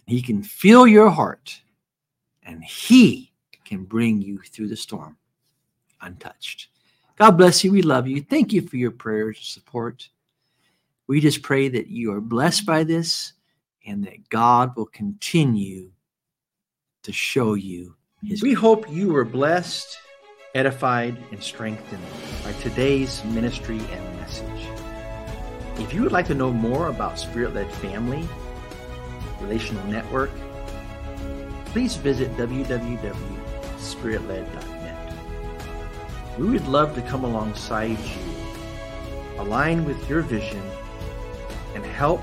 He 0.06 0.22
can 0.22 0.42
feel 0.42 0.88
your 0.88 1.10
heart 1.10 1.60
and 2.44 2.64
he 2.64 3.34
can 3.66 3.84
bring 3.84 4.22
you 4.22 4.40
through 4.40 4.70
the 4.70 4.76
storm 4.76 5.18
untouched. 6.02 6.70
God 7.18 7.32
bless 7.32 7.64
you. 7.64 7.72
We 7.72 7.82
love 7.82 8.08
you. 8.08 8.22
Thank 8.22 8.54
you 8.54 8.62
for 8.62 8.78
your 8.78 8.92
prayers 8.92 9.38
and 9.38 9.46
support. 9.46 10.08
We 11.08 11.20
just 11.20 11.42
pray 11.42 11.68
that 11.70 11.88
you 11.88 12.14
are 12.14 12.22
blessed 12.22 12.66
by 12.66 12.84
this 12.84 13.34
and 13.88 14.04
that 14.04 14.30
God 14.30 14.76
will 14.76 14.86
continue 14.86 15.90
to 17.04 17.14
show 17.14 17.54
you 17.54 17.96
his. 18.24 18.44
We 18.44 18.54
hope 18.54 18.92
you 18.92 19.14
were 19.14 19.24
blessed, 19.24 19.98
edified, 20.54 21.16
and 21.32 21.42
strengthened 21.42 22.04
by 22.44 22.52
today's 22.54 23.24
ministry 23.26 23.80
and 23.80 24.18
message. 24.18 24.68
If 25.80 25.94
you 25.94 26.02
would 26.04 26.12
like 26.12 26.28
to 26.28 26.36
know 26.36 26.52
more 26.52 26.88
about 26.88 27.18
Spirit 27.18 27.54
led 27.54 27.72
family, 27.72 28.28
relational 29.40 29.86
network, 29.86 30.32
please 31.68 31.96
visit 31.96 32.36
www.spiritled.net. 32.36 35.14
We 36.38 36.50
would 36.50 36.68
love 36.68 36.94
to 36.96 37.02
come 37.04 37.24
alongside 37.24 37.98
you, 38.00 38.22
align 39.38 39.86
with 39.86 40.10
your 40.10 40.22
vision, 40.22 40.64
and 41.76 41.86
help 41.86 42.22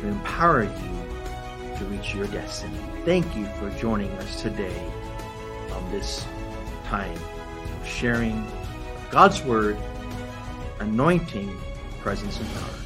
to 0.00 0.08
empower 0.08 0.64
you 0.64 1.76
to 1.78 1.84
reach 1.86 2.14
your 2.14 2.26
destiny. 2.28 2.78
Thank 3.04 3.36
you 3.36 3.46
for 3.58 3.70
joining 3.78 4.10
us 4.18 4.40
today 4.42 4.82
on 5.72 5.90
this 5.90 6.26
time 6.84 7.12
of 7.80 7.86
sharing 7.86 8.46
God's 9.10 9.42
Word, 9.42 9.76
anointing, 10.80 11.56
presence, 12.00 12.38
and 12.40 12.48
power. 12.54 12.77